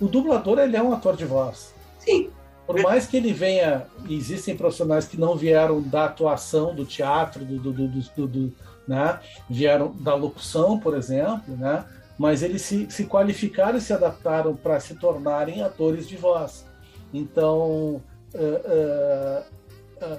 O 0.00 0.08
dublador, 0.08 0.58
ele 0.58 0.76
é 0.76 0.82
um 0.82 0.92
ator 0.92 1.14
de 1.14 1.24
voz. 1.24 1.72
Sim. 2.00 2.30
Por 2.66 2.82
mais 2.82 3.06
que 3.06 3.16
ele 3.16 3.32
venha, 3.32 3.86
existem 4.08 4.56
profissionais 4.56 5.06
que 5.06 5.18
não 5.18 5.36
vieram 5.36 5.80
da 5.82 6.06
atuação, 6.06 6.74
do 6.74 6.84
teatro, 6.84 7.44
do, 7.44 7.58
do, 7.58 7.72
do, 7.72 7.88
do, 7.88 8.26
do 8.26 8.56
né? 8.88 9.20
vieram 9.48 9.94
da 10.00 10.14
locução, 10.14 10.78
por 10.78 10.96
exemplo, 10.96 11.56
né? 11.56 11.84
Mas 12.20 12.42
eles 12.42 12.60
se, 12.60 12.86
se 12.90 13.06
qualificaram 13.06 13.78
e 13.78 13.80
se 13.80 13.94
adaptaram 13.94 14.54
para 14.54 14.78
se 14.78 14.94
tornarem 14.94 15.62
atores 15.62 16.06
de 16.06 16.18
voz. 16.18 16.66
Então, 17.14 18.02
uh, 18.34 19.42
uh, 20.04 20.18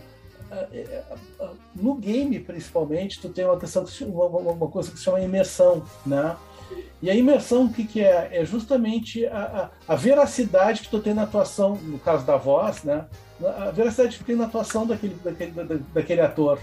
uh, 1.40 1.58
no 1.76 1.94
game, 1.94 2.40
principalmente, 2.40 3.22
tu 3.22 3.30
tem 3.30 3.46
uma 3.46 3.60
questão 3.60 3.86
uma, 4.08 4.26
uma, 4.26 4.68
coisa 4.68 4.90
que 4.90 4.98
se 4.98 5.04
chama 5.04 5.22
imersão, 5.22 5.86
né? 6.04 6.36
E 7.04 7.12
a 7.12 7.14
imersão, 7.14 7.66
o 7.66 7.72
que, 7.72 7.86
que 7.86 8.02
é? 8.02 8.30
É 8.32 8.44
justamente 8.46 9.28
a, 9.28 9.70
a, 9.88 9.94
a, 9.94 9.96
veracidade 9.96 10.82
que 10.82 10.90
tu 10.90 11.00
tem 11.00 11.14
na 11.14 11.22
atuação, 11.22 11.76
no 11.76 12.00
caso 12.00 12.26
da 12.26 12.36
voz, 12.36 12.82
né? 12.84 13.06
A 13.60 13.70
veracidade 13.70 14.18
que 14.18 14.24
tu 14.24 14.26
tem 14.26 14.36
na 14.36 14.46
atuação 14.46 14.88
daquele, 14.88 15.14
daquele, 15.24 15.52
daquele 15.94 16.22
ator, 16.22 16.60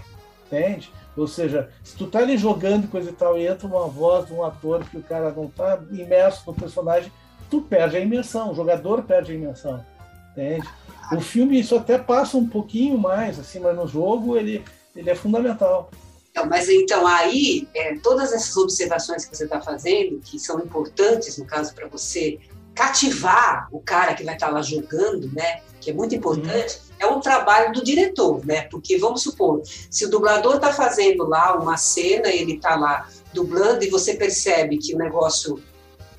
entende? 0.47 0.91
Ou 1.19 1.27
seja, 1.27 1.69
se 1.83 1.95
tu 1.95 2.07
tá 2.07 2.19
ali 2.19 2.37
jogando 2.37 2.89
coisa 2.89 3.09
e 3.09 3.13
tal, 3.13 3.37
e 3.37 3.45
entra 3.45 3.67
uma 3.67 3.87
voz 3.87 4.25
de 4.27 4.33
um 4.33 4.43
ator 4.43 4.83
que 4.85 4.97
o 4.97 5.03
cara 5.03 5.31
não 5.31 5.47
tá 5.47 5.79
imerso 5.91 6.43
no 6.47 6.53
personagem, 6.53 7.11
tu 7.49 7.61
perde 7.61 7.97
a 7.97 7.99
imersão, 7.99 8.51
o 8.51 8.55
jogador 8.55 9.03
perde 9.03 9.31
a 9.31 9.35
imersão, 9.35 9.83
entende? 10.31 10.67
O 11.11 11.19
filme 11.19 11.59
isso 11.59 11.75
até 11.75 11.97
passa 11.97 12.37
um 12.37 12.47
pouquinho 12.47 12.97
mais, 12.97 13.39
assim, 13.39 13.59
mas 13.59 13.75
no 13.75 13.87
jogo 13.87 14.37
ele, 14.37 14.63
ele 14.95 15.09
é 15.09 15.15
fundamental. 15.15 15.89
Então, 16.31 16.45
mas 16.45 16.69
então 16.69 17.05
aí, 17.05 17.67
é, 17.73 17.95
todas 17.97 18.31
essas 18.31 18.55
observações 18.55 19.25
que 19.25 19.35
você 19.35 19.45
está 19.45 19.59
fazendo, 19.59 20.19
que 20.19 20.37
são 20.39 20.59
importantes, 20.59 21.37
no 21.37 21.45
caso, 21.45 21.73
para 21.73 21.87
você 21.87 22.39
cativar 22.75 23.67
o 23.71 23.79
cara 23.79 24.13
que 24.13 24.23
vai 24.23 24.35
estar 24.35 24.47
tá 24.47 24.53
lá 24.53 24.61
jogando, 24.61 25.29
né? 25.33 25.61
Que 25.81 25.89
é 25.89 25.93
muito 25.93 26.15
importante. 26.15 26.77
Uhum 26.83 26.88
é 26.99 27.07
um 27.07 27.19
trabalho 27.19 27.71
do 27.71 27.83
diretor, 27.83 28.45
né? 28.45 28.63
Porque 28.63 28.97
vamos 28.97 29.23
supor, 29.23 29.61
se 29.89 30.05
o 30.05 30.09
dublador 30.09 30.55
está 30.55 30.73
fazendo 30.73 31.27
lá 31.27 31.55
uma 31.55 31.77
cena, 31.77 32.29
ele 32.29 32.55
está 32.55 32.75
lá 32.75 33.07
dublando 33.33 33.83
e 33.83 33.89
você 33.89 34.15
percebe 34.15 34.77
que 34.77 34.93
o 34.93 34.97
negócio 34.97 35.61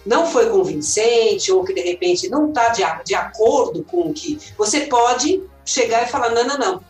não 0.05 0.27
foi 0.27 0.49
convincente 0.49 1.53
ou 1.53 1.63
que 1.63 1.75
de 1.75 1.83
repente 1.83 2.29
não 2.29 2.49
está 2.49 2.71
de, 2.71 2.83
de 3.05 3.15
acordo 3.15 3.85
com 3.85 4.09
o 4.09 4.15
que 4.15 4.39
você 4.57 4.87
pode 4.87 5.43
chegar 5.65 6.03
e 6.05 6.11
falar 6.11 6.31
não, 6.31 6.47
não, 6.47 6.59
não, 6.59 6.85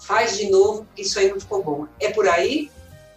faz 0.00 0.36
de 0.36 0.50
novo, 0.50 0.86
isso 0.98 1.18
aí 1.18 1.30
não 1.30 1.38
ficou 1.38 1.62
bom. 1.62 1.86
É 2.00 2.10
por 2.10 2.28
aí? 2.28 2.70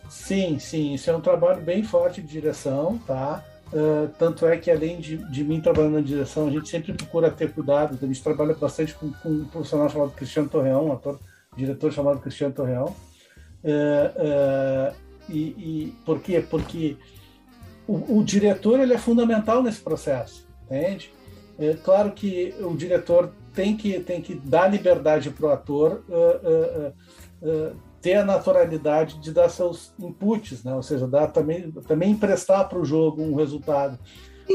Sim, 0.09 0.59
sim, 0.59 0.93
isso 0.93 1.09
é 1.09 1.15
um 1.15 1.21
trabalho 1.21 1.59
bem 1.59 1.83
forte 1.83 2.21
de 2.21 2.27
direção, 2.27 2.99
tá? 3.07 3.43
Uh, 3.73 4.07
tanto 4.19 4.45
é 4.45 4.55
que, 4.55 4.69
além 4.69 4.99
de, 4.99 5.17
de 5.31 5.43
mim 5.43 5.59
trabalhando 5.59 5.95
na 5.95 6.01
direção, 6.01 6.47
a 6.47 6.51
gente 6.51 6.69
sempre 6.69 6.93
procura 6.93 7.31
ter 7.31 7.51
cuidado. 7.51 7.97
A 7.99 8.05
gente 8.05 8.21
trabalha 8.21 8.53
bastante 8.53 8.93
com, 8.93 9.11
com 9.11 9.29
um 9.29 9.45
profissional 9.45 9.89
chamado 9.89 10.11
Cristiano 10.11 10.47
Torreão, 10.47 10.89
um 10.89 10.93
ator, 10.93 11.19
diretor 11.57 11.91
chamado 11.91 12.19
Cristiano 12.19 12.53
Torreão. 12.53 12.95
Uh, 13.63 14.91
uh, 14.91 14.95
e, 15.27 15.39
e, 15.39 15.95
por 16.05 16.19
quê? 16.19 16.45
Porque 16.47 16.97
o, 17.87 18.19
o, 18.19 18.23
diretor 18.23 18.79
ele 18.79 18.93
é 18.93 18.97
fundamental 18.99 19.63
nesse 19.63 19.81
processo, 19.81 20.47
entende? 20.65 21.11
É 21.57 21.73
claro 21.73 22.11
que 22.11 22.53
o 22.59 22.75
diretor 22.75 23.31
tem 23.55 23.75
que, 23.75 23.99
tem 24.01 24.21
que 24.21 24.35
dar 24.35 24.67
liberdade 24.67 25.31
para 25.31 25.45
o 25.47 25.49
ator 25.49 26.03
ter 28.03 28.15
a 28.15 28.25
naturalidade 28.25 29.17
de 29.17 29.31
dar 29.31 29.47
seus 29.47 29.93
inputs, 29.97 30.61
né? 30.61 30.75
ou 30.75 30.83
seja, 30.83 31.07
dar 31.07 31.27
também, 31.27 31.71
também 31.87 32.11
emprestar 32.11 32.67
para 32.67 32.77
o 32.77 32.83
jogo 32.83 33.23
um 33.23 33.33
resultado. 33.33 33.97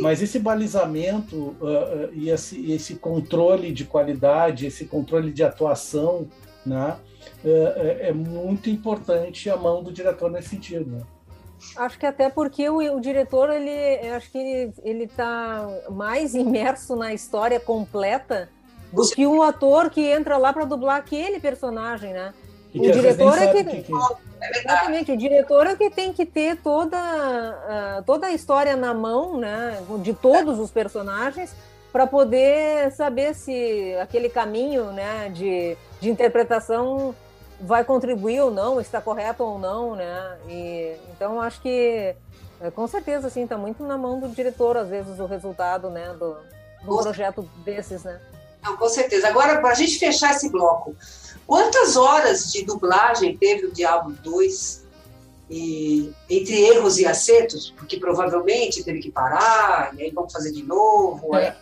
Mas 0.03 0.21
esse 0.21 0.39
balizamento 0.39 1.35
uh, 1.35 1.65
uh, 1.65 2.13
e 2.13 2.29
esse, 2.29 2.71
esse, 2.71 2.97
controle 2.97 3.73
de 3.73 3.87
qualidade, 3.87 4.67
esse 4.67 4.85
controle 4.85 5.33
de 5.33 5.43
atuação, 5.43 6.29
né? 6.65 6.99
Uh, 7.43 7.81
é 8.01 8.13
muito 8.13 8.69
importante 8.69 9.49
a 9.49 9.57
mão 9.57 9.83
do 9.83 9.91
diretor 9.91 10.31
nesse 10.31 10.51
sentido. 10.51 10.91
Né? 10.91 11.03
Acho 11.75 11.99
que 11.99 12.05
até 12.05 12.29
porque 12.29 12.69
o, 12.69 12.97
o 12.97 13.01
diretor 13.01 13.49
ele, 13.49 14.09
acho 14.11 14.31
que 14.31 14.71
ele 14.85 15.05
está 15.05 15.67
mais 15.89 16.35
imerso 16.35 16.95
na 16.95 17.15
história 17.15 17.59
completa 17.59 18.51
do 18.93 19.09
que 19.09 19.27
um 19.27 19.43
ator 19.43 19.89
que 19.89 20.03
entra 20.03 20.37
lá 20.37 20.53
para 20.53 20.67
dublar 20.67 20.99
aquele 20.99 21.41
personagem, 21.41 22.13
né? 22.13 22.35
O 22.75 22.81
diretor 22.93 23.39
é 23.39 23.47
que, 23.49 23.65
que, 23.65 23.83
que... 23.83 23.93
É 24.41 24.59
exatamente 24.61 25.13
o 25.13 25.17
diretor 25.17 25.67
é 25.67 25.75
que 25.75 25.91
tem 25.91 26.13
que 26.13 26.25
ter 26.25 26.57
toda 26.59 26.97
uh, 26.97 28.03
toda 28.05 28.29
a 28.29 28.33
história 28.33 28.77
na 28.77 28.95
mão, 28.95 29.37
né, 29.37 29.83
de 30.01 30.15
todos 30.15 30.59
os 30.59 30.71
personagens 30.71 31.55
para 31.93 32.07
poder 32.07 32.93
saber 32.93 33.35
se 33.35 33.97
aquele 34.01 34.29
caminho, 34.29 34.93
né, 34.93 35.31
de, 35.31 35.77
de 36.01 36.11
interpretação 36.11 37.15
vai 37.61 37.83
contribuir 37.83 38.41
ou 38.41 38.51
não, 38.51 38.81
está 38.81 39.01
correto 39.01 39.43
ou 39.43 39.59
não, 39.59 39.97
né? 39.97 40.39
E 40.49 40.95
então 41.11 41.41
acho 41.41 41.61
que 41.61 42.15
é, 42.61 42.71
com 42.71 42.87
certeza 42.87 43.27
assim 43.27 43.43
está 43.43 43.57
muito 43.57 43.83
na 43.83 43.99
mão 43.99 44.21
do 44.21 44.29
diretor 44.29 44.77
às 44.77 44.89
vezes 44.89 45.19
o 45.19 45.27
resultado, 45.27 45.91
né, 45.91 46.15
do, 46.19 46.37
do 46.85 46.99
projeto 46.99 47.43
desses, 47.65 48.05
né? 48.05 48.21
Não, 48.63 48.77
com 48.77 48.89
certeza. 48.89 49.29
Agora, 49.29 49.61
para 49.61 49.71
a 49.71 49.75
gente 49.75 49.99
fechar 49.99 50.33
esse 50.33 50.51
bloco, 50.51 50.95
quantas 51.49 51.97
horas 51.97 52.53
de 52.53 52.63
dublagem 52.63 53.35
teve 53.35 53.67
o 53.67 53.73
Diablo 53.73 54.15
2? 54.23 54.87
E, 55.51 56.13
entre 56.29 56.61
erros 56.61 56.99
e 56.99 57.07
acertos, 57.07 57.71
porque 57.71 57.99
provavelmente 57.99 58.85
teve 58.85 58.99
que 58.99 59.11
parar, 59.11 59.95
e 59.97 60.03
aí 60.03 60.11
vamos 60.11 60.31
fazer 60.31 60.53
de 60.53 60.63
novo. 60.63 61.35
É. 61.35 61.57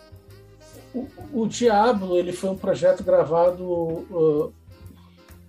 O, 0.93 1.07
o 1.31 1.47
Diablo 1.47 2.17
ele 2.17 2.33
foi 2.33 2.49
um 2.49 2.57
projeto 2.57 3.01
gravado, 3.01 3.63
uh, 3.63 4.53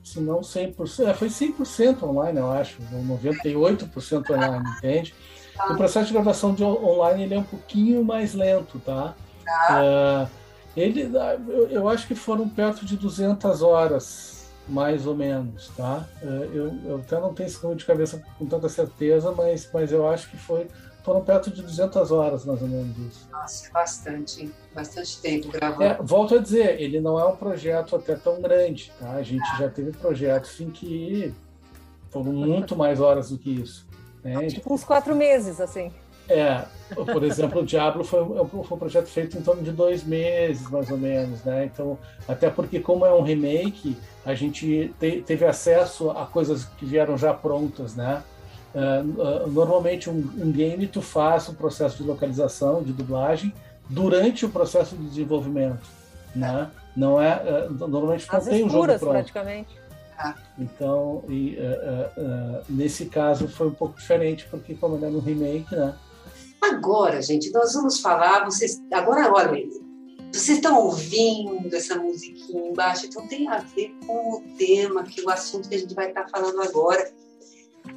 se 0.05 0.21
não 0.21 0.39
100%, 0.39 1.09
é, 1.09 1.15
foi 1.15 1.27
100% 1.27 2.05
online, 2.05 2.39
eu 2.39 2.49
acho, 2.53 2.81
98% 2.93 4.31
online, 4.31 4.69
entende? 4.79 5.13
O 5.69 5.75
processo 5.75 6.07
de 6.07 6.13
gravação 6.13 6.55
de 6.55 6.63
online 6.63 7.25
ele 7.25 7.35
é 7.35 7.39
um 7.41 7.43
pouquinho 7.43 8.05
mais 8.05 8.35
lento, 8.35 8.79
tá? 8.79 9.17
tá. 9.45 10.29
Uh, 10.31 10.38
ele, 10.79 11.11
eu, 11.49 11.69
eu, 11.69 11.89
acho 11.89 12.07
que 12.07 12.15
foram 12.15 12.49
perto 12.49 12.85
de 12.85 12.97
200 12.97 13.63
horas, 13.63 14.49
mais 14.69 15.07
ou 15.07 15.15
menos, 15.17 15.71
tá? 15.77 16.07
Uh, 16.23 16.27
eu, 16.27 16.75
eu 16.85 16.97
até 16.97 17.19
não 17.19 17.33
tenho 17.33 17.47
esse 17.47 17.63
número 17.63 17.79
de 17.79 17.85
cabeça 17.85 18.23
com 18.39 18.47
tanta 18.47 18.69
certeza, 18.69 19.33
mas, 19.33 19.69
mas 19.73 19.93
eu 19.93 20.09
acho 20.09 20.31
que 20.31 20.37
foi, 20.37 20.69
foram 21.03 21.25
perto 21.25 21.51
de 21.51 21.63
200 21.63 22.13
horas, 22.13 22.45
mais 22.45 22.61
ou 22.61 22.69
menos 22.69 22.97
isso. 22.99 23.29
Nossa, 23.33 23.71
bastante, 23.73 24.53
bastante 24.75 25.21
tempo 25.21 25.49
gravando. 25.49 25.85
É, 25.85 25.99
volto 26.03 26.35
a 26.35 26.39
dizer, 26.39 26.81
ele 26.81 27.01
não 27.01 27.19
é 27.19 27.25
um 27.25 27.37
projeto 27.37 27.97
até 27.97 28.15
tão 28.15 28.41
grande, 28.41 28.93
tá? 28.99 29.13
A 29.13 29.23
gente 29.23 29.47
já 29.59 29.69
teve 29.71 29.93
projetos 29.93 30.61
em 30.61 30.71
que 30.71 31.35
foram 32.11 32.33
muito 32.33 32.77
mais 32.77 33.01
horas 33.01 33.31
do 33.31 33.39
que 33.39 33.51
isso. 33.51 33.87
Né? 34.23 34.47
Tipo 34.47 34.75
uns 34.75 34.85
quatro 34.85 35.15
meses, 35.15 35.61
assim. 35.61 35.91
É, 36.29 36.65
por 36.95 37.23
exemplo, 37.25 37.63
o 37.63 37.65
Diablo 37.65 38.05
foi, 38.05 38.21
foi, 38.47 38.77
um 38.77 38.79
projeto 38.79 39.07
feito 39.07 39.39
em 39.39 39.43
torno 39.43 39.63
de 39.63 39.73
dois 39.73 40.05
meses, 40.05 40.69
mais 40.71 40.91
ou 40.91 40.99
menos, 40.99 41.43
né? 41.43 41.65
Então, 41.65 41.99
até 42.27 42.51
porque 42.51 42.81
como 42.81 43.07
é 43.07 43.13
um 43.13 43.23
remake, 43.23 43.97
a 44.25 44.35
gente 44.35 44.93
te, 45.01 45.23
teve 45.23 45.47
acesso 45.47 46.11
a 46.11 46.27
coisas 46.27 46.65
que 46.65 46.85
vieram 46.85 47.17
já 47.17 47.33
prontas, 47.33 47.97
né? 47.97 48.23
Uh, 48.75 49.23
uh, 49.23 49.51
normalmente 49.51 50.11
um, 50.11 50.17
um, 50.17 50.53
game 50.53 50.87
tu 50.87 51.01
faz 51.01 51.49
o 51.49 51.55
processo 51.55 51.97
de 51.97 52.03
localização, 52.03 52.83
de 52.83 52.93
dublagem, 52.93 53.53
durante 53.89 54.45
o 54.45 54.51
processo 54.51 54.95
de 54.95 55.09
desenvolvimento, 55.09 55.89
né? 56.37 56.71
Não 56.95 57.21
é, 57.21 57.37
uh, 57.37 57.89
normalmente 57.89 58.29
não 58.31 58.39
As 58.39 58.45
tem 58.45 58.65
um 58.65 58.69
jogo 58.69 58.87
pronto. 58.87 59.09
praticamente. 59.09 59.89
Então, 60.59 61.23
e, 61.29 61.57
uh, 61.57 62.21
uh, 62.21 62.59
uh, 62.59 62.65
nesse 62.69 63.07
caso 63.07 63.47
foi 63.47 63.69
um 63.69 63.75
pouco 63.75 63.97
diferente, 63.99 64.47
porque 64.51 64.75
como 64.75 64.97
ele 64.97 65.07
é 65.07 65.09
no 65.09 65.21
remake, 65.21 65.75
né? 65.75 65.95
Agora, 66.61 67.23
gente, 67.23 67.51
nós 67.51 67.73
vamos 67.73 68.01
falar, 68.01 68.45
vocês, 68.45 68.83
agora 68.93 69.33
olha, 69.33 69.65
vocês 70.33 70.59
estão 70.59 70.79
ouvindo 70.85 71.75
essa 71.75 71.97
musiquinha 71.97 72.69
embaixo, 72.69 73.07
então 73.07 73.27
tem 73.27 73.49
a 73.49 73.59
ver 73.59 73.95
com 74.07 74.35
o 74.35 74.43
tema, 74.59 75.03
que 75.05 75.23
o 75.23 75.31
assunto 75.31 75.69
que 75.69 75.75
a 75.75 75.79
gente 75.79 75.95
vai 75.95 76.09
estar 76.09 76.29
falando 76.29 76.61
agora. 76.61 77.11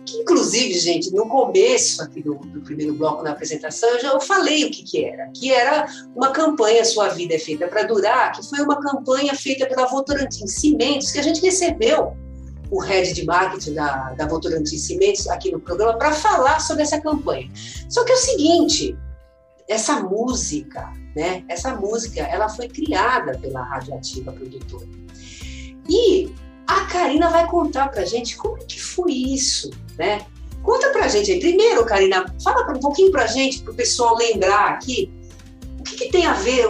Que, 0.06 0.22
inclusive, 0.22 0.74
gente, 0.80 1.12
no 1.12 1.28
começo 1.28 2.02
aqui 2.02 2.24
do, 2.24 2.36
do 2.36 2.62
primeiro 2.62 2.94
bloco 2.94 3.24
da 3.24 3.32
apresentação, 3.32 3.90
eu 3.90 4.00
já 4.00 4.20
falei 4.22 4.64
o 4.64 4.72
que, 4.72 4.84
que 4.84 5.04
era. 5.04 5.30
Que 5.32 5.52
era 5.52 5.86
uma 6.16 6.32
campanha 6.32 6.86
Sua 6.86 7.10
Vida 7.10 7.36
é 7.36 7.40
Feita 7.40 7.68
para 7.68 7.84
Durar, 7.84 8.32
que 8.32 8.48
foi 8.48 8.62
uma 8.62 8.80
campanha 8.80 9.36
feita 9.36 9.66
pela 9.68 9.88
Votorantim 9.88 10.48
Cimentos, 10.48 11.12
que 11.12 11.20
a 11.20 11.24
gente 11.24 11.42
recebeu 11.42 12.16
o 12.72 12.80
head 12.80 13.14
de 13.14 13.26
marketing 13.26 13.74
da, 13.74 14.14
da 14.14 14.26
Votorantim 14.26 14.78
Cimentos 14.78 15.28
aqui 15.28 15.52
no 15.52 15.60
programa 15.60 15.98
para 15.98 16.14
falar 16.14 16.62
sobre 16.62 16.84
essa 16.84 17.00
campanha. 17.02 17.52
Só 17.90 18.06
que 18.06 18.14
é 18.14 18.16
o 18.16 18.18
seguinte, 18.18 18.98
essa 19.68 20.00
música, 20.00 20.90
né? 21.16 21.44
Essa 21.50 21.76
música, 21.76 22.22
ela 22.22 22.48
foi 22.48 22.70
criada 22.70 23.38
pela 23.38 23.62
Radioativa 23.62 24.32
Produtora. 24.32 24.88
E 25.90 26.34
a 26.66 26.86
Karina 26.86 27.30
vai 27.30 27.46
contar 27.48 27.90
para 27.90 28.06
gente 28.06 28.38
como 28.38 28.58
é 28.58 28.62
que 28.62 28.82
foi 28.82 29.12
isso, 29.12 29.70
né? 29.98 30.26
Conta 30.64 30.92
para 30.92 31.10
gente 31.10 31.32
aí. 31.32 31.40
Primeiro, 31.40 31.86
Karina, 31.86 32.26
fala 32.42 32.72
um 32.72 32.80
pouquinho 32.80 33.12
para 33.12 33.28
gente, 33.28 33.62
para 33.62 33.74
o 33.74 33.76
pessoal 33.76 34.16
lembrar 34.16 34.70
aqui, 34.70 35.12
que, 36.02 36.06
que, 36.06 36.12
tem 36.12 36.26
a 36.26 36.34
ver, 36.34 36.68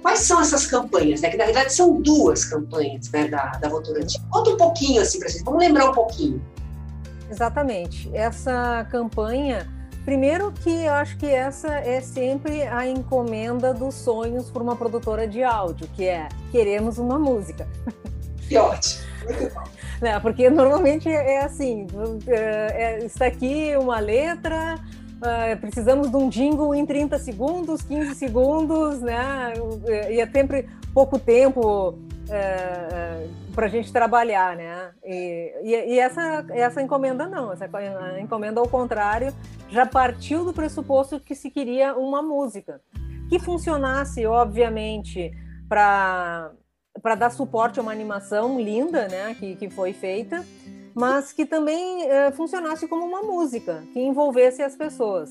quais 0.00 0.20
são 0.20 0.40
essas 0.40 0.66
campanhas, 0.66 1.20
né? 1.20 1.30
Que 1.30 1.36
na 1.36 1.44
verdade 1.44 1.72
são 1.72 2.00
duas 2.00 2.44
campanhas 2.44 3.10
né, 3.10 3.28
da, 3.28 3.52
da 3.52 3.68
Votorantim. 3.68 4.20
Conta 4.30 4.50
um 4.50 4.56
pouquinho 4.56 5.00
assim 5.02 5.18
para 5.18 5.28
gente, 5.28 5.44
vamos 5.44 5.60
lembrar 5.60 5.90
um 5.90 5.94
pouquinho. 5.94 6.42
Exatamente. 7.30 8.10
Essa 8.12 8.86
campanha, 8.90 9.66
primeiro 10.04 10.52
que 10.52 10.70
eu 10.70 10.92
acho 10.92 11.16
que 11.16 11.26
essa 11.26 11.68
é 11.68 12.00
sempre 12.00 12.62
a 12.62 12.86
encomenda 12.86 13.72
dos 13.72 13.94
sonhos 13.94 14.50
para 14.50 14.62
uma 14.62 14.76
produtora 14.76 15.26
de 15.26 15.42
áudio, 15.42 15.88
que 15.94 16.04
é 16.04 16.28
queremos 16.50 16.98
uma 16.98 17.18
música. 17.18 17.66
Que 18.48 18.58
ótimo. 18.58 19.02
Né, 20.02 20.18
porque 20.20 20.50
normalmente 20.50 21.08
é 21.08 21.42
assim, 21.42 21.86
é, 22.26 22.98
é, 22.98 23.04
está 23.04 23.26
aqui 23.26 23.74
uma 23.76 23.98
letra, 23.98 24.74
Uh, 25.22 25.56
precisamos 25.60 26.10
de 26.10 26.16
um 26.16 26.28
jingle 26.28 26.74
em 26.74 26.84
30 26.84 27.16
segundos, 27.20 27.80
15 27.82 28.16
segundos, 28.16 29.00
né? 29.00 29.52
E 30.10 30.20
é 30.20 30.26
sempre 30.26 30.68
pouco 30.92 31.16
tempo 31.16 31.90
uh, 31.90 31.94
uh, 31.94 33.52
para 33.54 33.66
a 33.66 33.68
gente 33.68 33.92
trabalhar, 33.92 34.56
né? 34.56 34.90
E, 35.04 35.54
e, 35.62 35.94
e, 35.94 35.98
essa, 36.00 36.44
essa 36.50 36.82
encomenda 36.82 37.28
não, 37.28 37.52
essa 37.52 37.70
encomenda 38.20 38.58
ao 38.58 38.68
contrário, 38.68 39.32
já 39.70 39.86
partiu 39.86 40.44
do 40.44 40.52
pressuposto 40.52 41.20
que 41.20 41.36
se 41.36 41.50
queria 41.50 41.94
uma 41.94 42.20
música 42.20 42.80
que 43.28 43.38
funcionasse, 43.38 44.26
obviamente, 44.26 45.30
para 45.68 46.50
para 47.00 47.14
dar 47.14 47.30
suporte 47.30 47.78
a 47.78 47.82
uma 47.82 47.90
animação 47.90 48.60
linda, 48.60 49.08
né, 49.08 49.34
que, 49.38 49.56
que 49.56 49.70
foi 49.70 49.92
feita, 49.94 50.44
mas 50.94 51.32
que 51.32 51.46
também 51.46 52.02
é, 52.10 52.30
funcionasse 52.32 52.86
como 52.86 53.04
uma 53.04 53.22
música, 53.22 53.82
que 53.92 54.00
envolvesse 54.00 54.62
as 54.62 54.76
pessoas. 54.76 55.30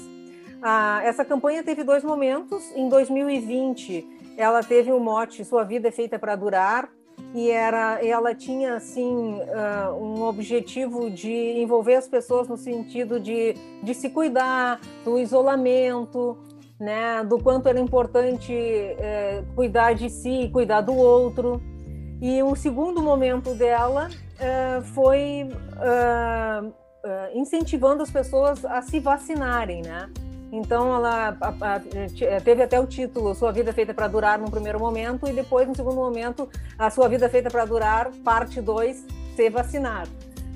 Ah, 0.62 1.02
essa 1.04 1.26
campanha 1.26 1.64
teve 1.64 1.84
dois 1.84 2.04
momentos. 2.04 2.64
Em 2.76 2.88
2020, 2.88 4.08
ela 4.38 4.64
teve 4.64 4.92
o 4.92 4.98
um 4.98 5.00
mote 5.00 5.44
"Sua 5.44 5.64
vida 5.64 5.88
é 5.88 5.92
feita 5.92 6.20
para 6.20 6.36
durar", 6.36 6.90
e 7.34 7.50
era, 7.50 8.04
ela 8.06 8.36
tinha 8.36 8.76
assim 8.76 9.36
uh, 9.36 9.94
um 9.96 10.24
objetivo 10.24 11.10
de 11.10 11.32
envolver 11.32 11.96
as 11.96 12.08
pessoas 12.08 12.48
no 12.48 12.58
sentido 12.58 13.20
de, 13.20 13.56
de 13.82 13.94
se 13.94 14.10
cuidar 14.10 14.80
do 15.06 15.18
isolamento, 15.18 16.38
né, 16.80 17.24
do 17.24 17.38
quanto 17.38 17.70
era 17.70 17.80
importante 17.80 18.52
é, 18.54 19.44
cuidar 19.56 19.94
de 19.94 20.10
si 20.10 20.42
e 20.44 20.50
cuidar 20.50 20.82
do 20.82 20.96
outro. 20.96 21.62
E 22.22 22.42
o 22.44 22.56
segundo 22.56 23.02
momento 23.02 23.54
dela 23.54 24.10
é, 24.42 24.82
foi 24.82 25.50
é, 25.80 26.72
é 27.04 27.38
incentivando 27.38 28.04
as 28.04 28.12
pessoas 28.12 28.66
a 28.66 28.82
se 28.82 29.00
vacinarem, 29.00 29.82
né? 29.82 30.10
Então 30.52 30.94
ela 30.94 31.38
a, 31.40 31.76
a, 31.76 32.42
teve 32.44 32.62
até 32.62 32.78
o 32.78 32.86
título 32.86 33.34
Sua 33.34 33.54
vida 33.54 33.72
feita 33.72 33.94
para 33.94 34.08
durar 34.08 34.38
no 34.38 34.52
primeiro 34.52 34.78
momento 34.80 35.28
e 35.28 35.32
depois 35.32 35.66
no 35.68 35.74
segundo 35.74 35.96
momento 35.96 36.50
a 36.78 36.90
sua 36.90 37.08
vida 37.08 37.30
feita 37.30 37.50
para 37.50 37.64
durar 37.64 38.12
parte 38.24 38.60
2 38.60 39.06
se 39.36 39.50
vacinar, 39.50 40.08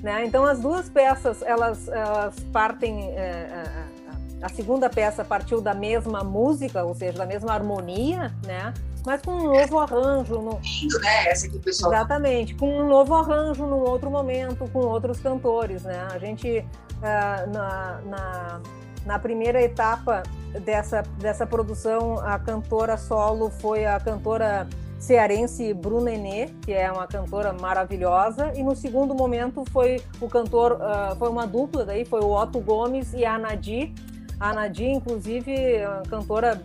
né? 0.02 0.24
Então 0.26 0.44
as 0.44 0.60
duas 0.60 0.90
peças 0.90 1.40
elas, 1.42 1.88
elas 1.88 2.34
partem 2.52 3.10
é, 3.12 3.20
é 3.20 3.95
a 4.42 4.48
segunda 4.48 4.88
peça 4.90 5.24
partiu 5.24 5.60
da 5.60 5.74
mesma 5.74 6.22
música, 6.22 6.84
ou 6.84 6.94
seja, 6.94 7.18
da 7.18 7.26
mesma 7.26 7.52
harmonia, 7.52 8.34
né? 8.44 8.72
Mas 9.04 9.22
com 9.22 9.32
um 9.32 9.52
novo 9.54 9.78
arranjo. 9.78 10.34
No... 10.34 10.60
Lindo, 10.60 10.98
né? 10.98 11.28
Essa 11.28 11.48
que 11.48 11.56
o 11.56 11.60
pessoal. 11.60 11.92
Exatamente, 11.92 12.54
com 12.54 12.80
um 12.80 12.88
novo 12.88 13.14
arranjo 13.14 13.64
num 13.64 13.78
outro 13.78 14.10
momento, 14.10 14.68
com 14.72 14.80
outros 14.80 15.20
cantores, 15.20 15.84
né? 15.84 16.08
A 16.10 16.18
gente, 16.18 16.58
uh, 16.58 17.50
na, 17.52 18.00
na, 18.04 18.60
na 19.06 19.18
primeira 19.18 19.62
etapa 19.62 20.24
dessa, 20.64 21.02
dessa 21.18 21.46
produção, 21.46 22.18
a 22.18 22.38
cantora 22.38 22.96
solo 22.96 23.48
foi 23.48 23.86
a 23.86 24.00
cantora 24.00 24.66
cearense 24.98 25.72
Brunenê, 25.72 26.48
que 26.62 26.72
é 26.72 26.90
uma 26.90 27.06
cantora 27.06 27.52
maravilhosa, 27.52 28.52
e 28.56 28.62
no 28.62 28.74
segundo 28.74 29.14
momento 29.14 29.64
foi 29.70 30.02
o 30.20 30.28
cantor, 30.28 30.72
uh, 30.72 31.14
foi 31.16 31.28
uma 31.28 31.46
dupla 31.46 31.84
daí, 31.84 32.04
foi 32.04 32.20
o 32.20 32.30
Otto 32.30 32.60
Gomes 32.60 33.12
e 33.12 33.24
a 33.24 33.38
Nadi, 33.38 33.94
a 34.38 34.52
Nadia, 34.52 34.90
inclusive, 34.90 35.52
é 35.52 35.88
uma 35.88 36.02
cantora 36.02 36.60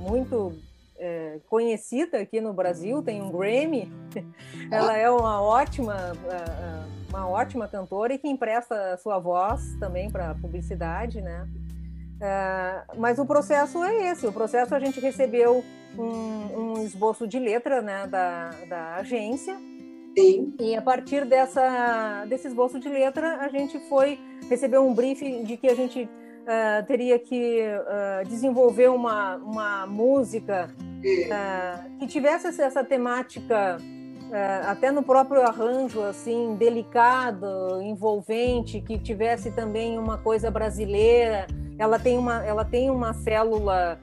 muito 0.00 0.52
é, 0.98 1.38
conhecida 1.48 2.18
aqui 2.18 2.40
no 2.40 2.52
Brasil, 2.52 3.02
tem 3.02 3.20
um 3.20 3.30
Grammy. 3.30 3.90
Ela 4.70 4.96
é 4.96 5.10
uma 5.10 5.42
ótima, 5.42 6.16
é, 6.28 6.34
é, 6.34 6.84
uma 7.10 7.28
ótima 7.28 7.68
cantora 7.68 8.14
e 8.14 8.18
que 8.18 8.28
empresta 8.28 8.94
a 8.94 8.96
sua 8.96 9.18
voz 9.18 9.76
também 9.78 10.10
para 10.10 10.34
publicidade, 10.34 11.20
né? 11.20 11.46
É, 12.20 12.82
mas 12.96 13.18
o 13.18 13.26
processo 13.26 13.84
é 13.84 14.10
esse. 14.10 14.26
O 14.26 14.32
processo 14.32 14.74
a 14.74 14.80
gente 14.80 14.98
recebeu 15.00 15.62
um, 15.98 16.02
um 16.02 16.84
esboço 16.84 17.26
de 17.26 17.38
letra 17.38 17.82
né, 17.82 18.06
da, 18.06 18.50
da 18.68 18.94
agência. 18.96 19.54
Sim. 20.18 20.54
E 20.58 20.74
a 20.74 20.80
partir 20.80 21.26
dessa, 21.26 22.24
desse 22.26 22.48
esboço 22.48 22.80
de 22.80 22.88
letra, 22.88 23.36
a 23.36 23.48
gente 23.48 23.78
foi 23.86 24.18
receber 24.48 24.78
um 24.78 24.94
briefing 24.94 25.44
de 25.44 25.58
que 25.58 25.68
a 25.68 25.74
gente 25.74 26.08
uh, 26.46 26.86
teria 26.86 27.18
que 27.18 27.60
uh, 27.60 28.26
desenvolver 28.26 28.88
uma, 28.88 29.36
uma 29.36 29.86
música 29.86 30.70
uh, 30.80 31.98
que 31.98 32.06
tivesse 32.06 32.46
essa 32.60 32.84
temática 32.84 33.78
até 34.66 34.90
no 34.90 35.04
próprio 35.04 35.40
arranjo 35.40 36.02
assim 36.02 36.56
delicado, 36.56 37.80
envolvente, 37.80 38.80
que 38.80 38.98
tivesse 38.98 39.52
também 39.52 39.96
uma 40.00 40.18
coisa 40.18 40.50
brasileira. 40.50 41.46
Ela 41.78 41.96
tem 41.96 42.18
uma, 42.18 42.44
ela 42.44 42.64
tem 42.64 42.90
uma 42.90 43.14
célula 43.14 44.00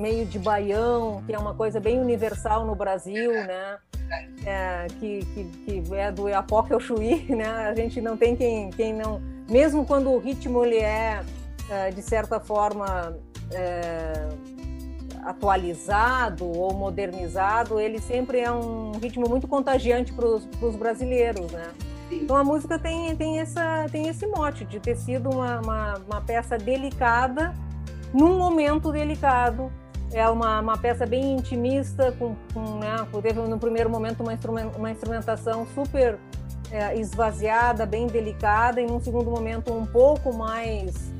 meio 0.00 0.24
de 0.24 0.38
baião, 0.38 1.22
que 1.26 1.34
é 1.34 1.38
uma 1.38 1.52
coisa 1.52 1.78
bem 1.78 2.00
universal 2.00 2.64
no 2.64 2.74
Brasil, 2.74 3.30
né? 3.30 3.76
É, 4.46 4.86
que, 4.98 5.20
que, 5.26 5.44
que, 5.44 5.94
é 5.96 6.10
do 6.10 6.30
Iapoca 6.30 6.72
ao 6.72 6.80
Chuí, 6.80 7.26
né? 7.28 7.68
A 7.68 7.74
gente 7.74 8.00
não 8.00 8.16
tem 8.16 8.34
quem, 8.34 8.70
quem 8.70 8.94
não... 8.94 9.20
Mesmo 9.50 9.84
quando 9.84 10.10
o 10.10 10.18
ritmo 10.18 10.64
ele 10.64 10.78
é, 10.78 11.22
de 11.94 12.02
certa 12.02 12.38
forma, 12.40 13.16
é, 13.52 14.28
atualizado 15.24 16.46
ou 16.46 16.74
modernizado, 16.74 17.78
ele 17.78 18.00
sempre 18.00 18.40
é 18.40 18.50
um 18.50 18.92
ritmo 18.92 19.28
muito 19.28 19.46
contagiante 19.46 20.12
para 20.12 20.26
os 20.26 20.76
brasileiros, 20.76 21.50
né? 21.52 21.72
Então 22.10 22.36
a 22.36 22.44
música 22.44 22.78
tem, 22.78 23.16
tem, 23.16 23.40
essa, 23.40 23.86
tem 23.90 24.08
esse 24.08 24.26
mote 24.26 24.64
de 24.64 24.78
ter 24.78 24.96
sido 24.96 25.30
uma, 25.30 25.60
uma, 25.60 25.94
uma 26.06 26.20
peça 26.20 26.58
delicada 26.58 27.54
num 28.12 28.38
momento 28.38 28.92
delicado. 28.92 29.72
É 30.12 30.28
uma, 30.28 30.60
uma 30.60 30.76
peça 30.76 31.06
bem 31.06 31.36
intimista, 31.36 32.12
com, 32.18 32.36
com, 32.52 32.78
né, 32.78 32.96
teve 33.22 33.40
no 33.40 33.58
primeiro 33.58 33.88
momento 33.88 34.20
uma, 34.20 34.36
uma 34.76 34.90
instrumentação 34.90 35.66
super 35.74 36.18
é, 36.70 36.94
esvaziada, 36.98 37.86
bem 37.86 38.06
delicada, 38.06 38.78
e 38.78 38.86
num 38.86 39.00
segundo 39.00 39.30
momento 39.30 39.72
um 39.72 39.86
pouco 39.86 40.30
mais 40.34 41.10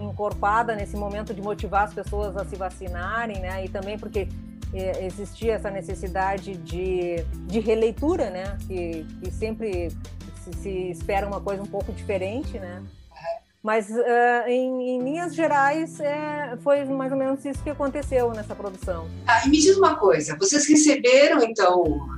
encorpada 0.00 0.74
nesse 0.74 0.96
momento 0.96 1.32
de 1.34 1.40
motivar 1.40 1.84
as 1.84 1.94
pessoas 1.94 2.36
a 2.36 2.44
se 2.44 2.56
vacinarem, 2.56 3.40
né? 3.40 3.64
E 3.64 3.68
também 3.68 3.98
porque 3.98 4.28
é, 4.72 5.04
existia 5.04 5.54
essa 5.54 5.70
necessidade 5.70 6.56
de, 6.56 7.24
de 7.46 7.60
releitura, 7.60 8.30
né? 8.30 8.56
Que, 8.66 9.06
que 9.22 9.30
sempre 9.30 9.90
se, 10.44 10.52
se, 10.54 10.70
espera 10.90 11.26
uma 11.26 11.40
coisa 11.40 11.62
um 11.62 11.66
pouco 11.66 11.92
diferente, 11.92 12.58
né? 12.58 12.82
Mas 13.62 13.90
uh, 13.90 14.48
em, 14.48 14.96
em, 14.96 15.02
linhas 15.02 15.34
gerais 15.34 16.00
é, 16.00 16.56
foi 16.62 16.82
mais 16.84 17.12
ou 17.12 17.18
menos 17.18 17.44
isso 17.44 17.62
que 17.62 17.68
aconteceu 17.68 18.30
nessa 18.30 18.54
produção. 18.54 19.06
Ah, 19.26 19.46
e 19.46 19.50
me 19.50 19.58
diz 19.58 19.76
uma 19.76 19.96
coisa, 19.96 20.34
vocês 20.38 20.66
receberam 20.66 21.42
então 21.42 22.08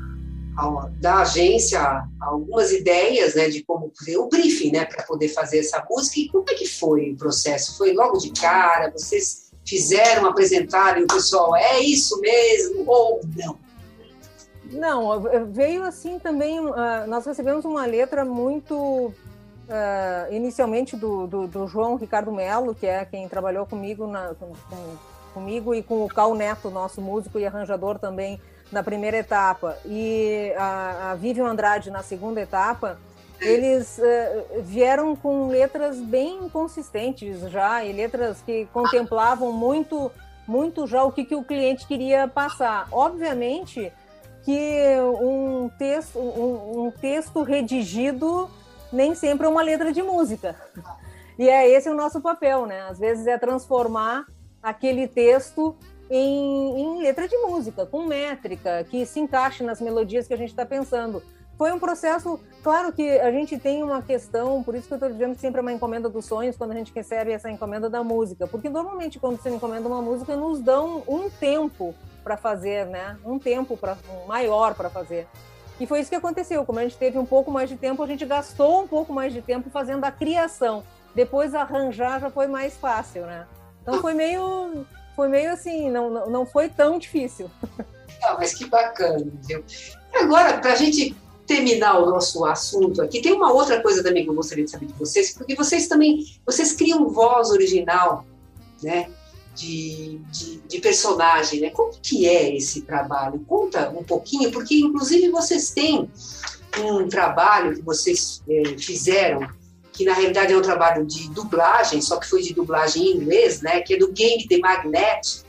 da 1.00 1.20
agência 1.20 2.04
algumas 2.20 2.70
ideias 2.72 3.34
né, 3.34 3.48
de 3.48 3.64
como 3.64 3.90
fazer 3.98 4.18
o 4.18 4.28
briefing 4.28 4.72
né, 4.72 4.84
para 4.84 5.02
poder 5.04 5.28
fazer 5.28 5.60
essa 5.60 5.84
música. 5.88 6.20
E 6.20 6.28
como 6.28 6.44
é 6.48 6.54
que 6.54 6.66
foi 6.66 7.12
o 7.12 7.16
processo? 7.16 7.78
Foi 7.78 7.92
logo 7.92 8.18
de 8.18 8.30
cara? 8.32 8.90
Vocês 8.90 9.50
fizeram, 9.66 10.26
apresentaram 10.26 11.00
e 11.00 11.04
o 11.04 11.06
pessoal, 11.06 11.56
é 11.56 11.80
isso 11.80 12.20
mesmo 12.20 12.84
ou 12.86 13.20
não? 13.36 13.58
Não, 14.70 15.20
veio 15.50 15.82
assim 15.84 16.18
também. 16.18 16.60
Uh, 16.60 16.74
nós 17.06 17.24
recebemos 17.26 17.64
uma 17.64 17.86
letra 17.86 18.24
muito. 18.24 19.12
Uh, 19.62 20.32
inicialmente 20.32 20.96
do, 20.96 21.26
do, 21.26 21.46
do, 21.46 21.66
João 21.68 21.96
Ricardo 21.96 22.32
Melo, 22.32 22.74
que 22.74 22.84
é 22.84 23.04
quem 23.06 23.26
trabalhou 23.28 23.64
comigo, 23.64 24.06
na, 24.06 24.34
com, 24.34 24.52
com, 24.68 24.96
comigo 25.32 25.74
e 25.74 25.82
com 25.82 26.04
o 26.04 26.08
Cal 26.08 26.34
Neto, 26.34 26.68
nosso 26.68 27.00
músico 27.00 27.38
e 27.38 27.46
arranjador 27.46 27.98
também 27.98 28.38
na 28.72 28.82
primeira 28.82 29.18
etapa 29.18 29.76
e 29.84 30.52
a, 30.56 31.12
a 31.12 31.14
Vivian 31.14 31.46
Andrade 31.46 31.90
na 31.90 32.02
segunda 32.02 32.40
etapa, 32.40 32.98
eles 33.40 33.98
uh, 33.98 34.62
vieram 34.62 35.14
com 35.14 35.48
letras 35.48 35.98
bem 35.98 36.48
consistentes 36.48 37.40
já 37.50 37.84
e 37.84 37.92
letras 37.92 38.40
que 38.42 38.66
contemplavam 38.72 39.52
muito 39.52 40.10
muito 40.46 40.86
já 40.86 41.04
o 41.04 41.12
que, 41.12 41.24
que 41.24 41.36
o 41.36 41.44
cliente 41.44 41.86
queria 41.86 42.26
passar. 42.26 42.88
Obviamente 42.90 43.92
que 44.42 44.96
um 45.20 45.70
texto, 45.78 46.18
um, 46.18 46.86
um 46.86 46.90
texto 46.90 47.42
redigido 47.42 48.50
nem 48.92 49.14
sempre 49.14 49.46
é 49.46 49.48
uma 49.48 49.62
letra 49.62 49.92
de 49.92 50.02
música. 50.02 50.56
E 51.38 51.48
é 51.48 51.68
esse 51.68 51.88
o 51.88 51.94
nosso 51.94 52.20
papel, 52.20 52.66
né? 52.66 52.82
Às 52.82 52.98
vezes 52.98 53.26
é 53.26 53.38
transformar 53.38 54.26
aquele 54.62 55.08
texto 55.08 55.76
em, 56.14 56.78
em 56.78 57.02
letra 57.02 57.26
de 57.26 57.36
música, 57.38 57.86
com 57.86 58.04
métrica, 58.04 58.84
que 58.84 59.06
se 59.06 59.18
encaixe 59.18 59.64
nas 59.64 59.80
melodias 59.80 60.28
que 60.28 60.34
a 60.34 60.36
gente 60.36 60.50
está 60.50 60.66
pensando. 60.66 61.22
Foi 61.56 61.72
um 61.72 61.78
processo, 61.78 62.38
claro 62.62 62.92
que 62.92 63.18
a 63.18 63.30
gente 63.30 63.58
tem 63.58 63.82
uma 63.82 64.02
questão, 64.02 64.62
por 64.62 64.74
isso 64.74 64.86
que 64.88 64.92
eu 64.92 64.96
estou 64.96 65.10
dizendo 65.10 65.34
que 65.34 65.40
sempre 65.40 65.60
é 65.60 65.62
uma 65.62 65.72
encomenda 65.72 66.10
dos 66.10 66.26
sonhos 66.26 66.56
quando 66.56 66.72
a 66.72 66.74
gente 66.74 66.92
recebe 66.94 67.30
essa 67.30 67.50
encomenda 67.50 67.88
da 67.88 68.04
música, 68.04 68.46
porque 68.46 68.68
normalmente 68.68 69.18
quando 69.18 69.40
você 69.40 69.48
encomenda 69.48 69.88
uma 69.88 70.02
música 70.02 70.36
nos 70.36 70.60
dão 70.60 71.02
um 71.08 71.30
tempo 71.30 71.94
para 72.22 72.36
fazer, 72.36 72.86
né? 72.86 73.16
Um 73.24 73.38
tempo 73.38 73.76
para 73.76 73.96
um 74.10 74.26
maior 74.26 74.74
para 74.74 74.90
fazer. 74.90 75.26
E 75.80 75.86
foi 75.86 76.00
isso 76.00 76.10
que 76.10 76.16
aconteceu. 76.16 76.64
Como 76.64 76.78
a 76.78 76.82
gente 76.82 76.96
teve 76.96 77.18
um 77.18 77.26
pouco 77.26 77.50
mais 77.50 77.68
de 77.68 77.76
tempo, 77.76 78.02
a 78.02 78.06
gente 78.06 78.24
gastou 78.26 78.82
um 78.82 78.86
pouco 78.86 79.12
mais 79.12 79.32
de 79.32 79.40
tempo 79.40 79.70
fazendo 79.70 80.04
a 80.04 80.10
criação. 80.10 80.84
Depois 81.14 81.54
arranjar 81.54 82.20
já 82.20 82.30
foi 82.30 82.46
mais 82.46 82.76
fácil, 82.76 83.22
né? 83.22 83.46
Então 83.82 84.00
foi 84.00 84.14
meio 84.14 84.86
foi 85.14 85.28
meio 85.28 85.52
assim, 85.52 85.90
não, 85.90 86.26
não, 86.28 86.46
foi 86.46 86.68
tão 86.68 86.98
difícil. 86.98 87.50
Ah, 88.22 88.36
mas 88.38 88.54
que 88.54 88.66
bacana, 88.66 89.26
viu? 89.46 89.64
Agora, 90.14 90.58
para 90.58 90.72
a 90.72 90.76
gente 90.76 91.14
terminar 91.46 91.98
o 91.98 92.06
nosso 92.06 92.44
assunto 92.44 93.02
aqui, 93.02 93.20
tem 93.20 93.32
uma 93.32 93.52
outra 93.52 93.82
coisa 93.82 94.02
também 94.02 94.24
que 94.24 94.30
eu 94.30 94.34
gostaria 94.34 94.64
de 94.64 94.70
saber 94.70 94.86
de 94.86 94.92
vocês, 94.94 95.34
porque 95.34 95.54
vocês 95.54 95.88
também, 95.88 96.24
vocês 96.46 96.72
criam 96.72 97.08
voz 97.08 97.50
original, 97.50 98.24
né? 98.82 99.10
De, 99.54 100.18
de, 100.30 100.60
de, 100.60 100.78
personagem, 100.80 101.60
né? 101.60 101.70
Como 101.70 101.92
que 102.00 102.26
é 102.26 102.56
esse 102.56 102.82
trabalho? 102.82 103.44
Conta 103.46 103.90
um 103.90 104.02
pouquinho, 104.02 104.50
porque 104.50 104.76
inclusive 104.76 105.28
vocês 105.28 105.70
têm 105.72 106.10
um 106.78 107.06
trabalho 107.06 107.74
que 107.74 107.82
vocês 107.82 108.42
é, 108.48 108.78
fizeram 108.78 109.46
que 109.92 110.04
na 110.04 110.14
realidade 110.14 110.52
é 110.52 110.56
um 110.56 110.62
trabalho 110.62 111.04
de 111.04 111.28
dublagem, 111.30 112.00
só 112.00 112.18
que 112.18 112.26
foi 112.26 112.42
de 112.42 112.54
dublagem 112.54 113.04
em 113.04 113.16
inglês, 113.16 113.60
né, 113.60 113.80
que 113.80 113.94
é 113.94 113.98
do 113.98 114.10
Game 114.10 114.46
The 114.48 114.58
Magnet, 114.58 115.44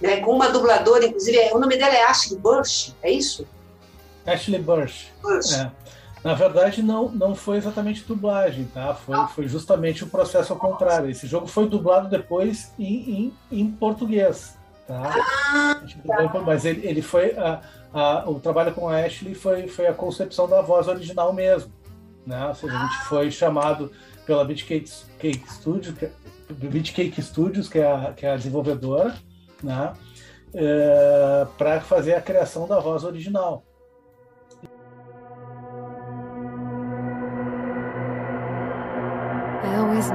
né, 0.00 0.20
com 0.20 0.32
uma 0.32 0.50
dubladora, 0.50 1.06
inclusive, 1.06 1.38
o 1.52 1.58
nome 1.58 1.76
dela 1.76 1.94
é 1.94 2.04
Ashley 2.04 2.38
Burch, 2.38 2.94
é 3.02 3.10
isso? 3.10 3.46
Ashley 4.26 4.60
Burch. 4.60 5.12
Burch. 5.22 5.54
É. 5.54 5.70
Na 6.22 6.34
verdade, 6.34 6.82
não, 6.82 7.08
não 7.08 7.34
foi 7.34 7.56
exatamente 7.56 8.02
dublagem, 8.02 8.64
tá? 8.74 8.92
Foi, 8.94 9.16
foi 9.28 9.48
justamente 9.48 10.02
o 10.02 10.08
processo 10.08 10.52
ao 10.52 10.58
contrário. 10.58 11.08
Esse 11.08 11.24
jogo 11.24 11.46
foi 11.46 11.68
dublado 11.68 12.08
depois 12.08 12.72
em, 12.76 13.32
em, 13.52 13.60
em 13.60 13.70
português, 13.70 14.56
tá? 14.88 15.14
Ah, 15.48 15.80
tá. 16.04 16.40
Mas 16.44 16.64
ele, 16.64 16.84
ele 16.84 17.00
foi... 17.00 17.30
A, 17.36 17.62
a, 17.94 18.28
o 18.28 18.40
trabalho 18.40 18.74
com 18.74 18.88
a 18.88 19.04
Ashley 19.04 19.36
foi, 19.36 19.68
foi 19.68 19.86
a 19.86 19.94
concepção 19.94 20.48
da 20.48 20.60
voz 20.60 20.88
original 20.88 21.32
mesmo 21.32 21.70
né? 22.26 22.46
Ou 22.48 22.54
seja, 22.54 22.76
a 22.76 22.82
gente 22.86 22.98
foi 23.04 23.30
chamado 23.30 23.90
pela 24.26 24.44
Beat 24.44 24.66
Cake, 24.66 24.88
Studios, 25.48 25.94
que, 25.96 26.92
Cake 26.92 27.22
Studios, 27.22 27.68
que 27.68 27.78
é 27.78 27.90
a, 27.90 28.12
que 28.12 28.26
é 28.26 28.32
a 28.32 28.36
desenvolvedora, 28.36 29.14
né? 29.62 29.92
É, 30.54 31.46
para 31.56 31.80
fazer 31.80 32.14
a 32.14 32.20
criação 32.20 32.66
da 32.66 32.80
voz 32.80 33.04
original. 33.04 33.64
I 39.62 39.76
always. 39.76 40.10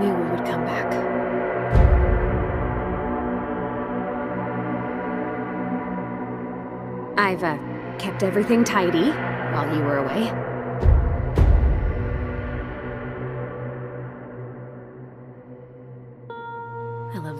I've 7.17 7.43
uh, 7.43 7.57
kept 7.99 8.23
everything 8.23 8.63
tidy 8.63 9.11
while 9.53 9.73
you 9.75 9.83
were 9.83 9.99
away. 9.99 10.50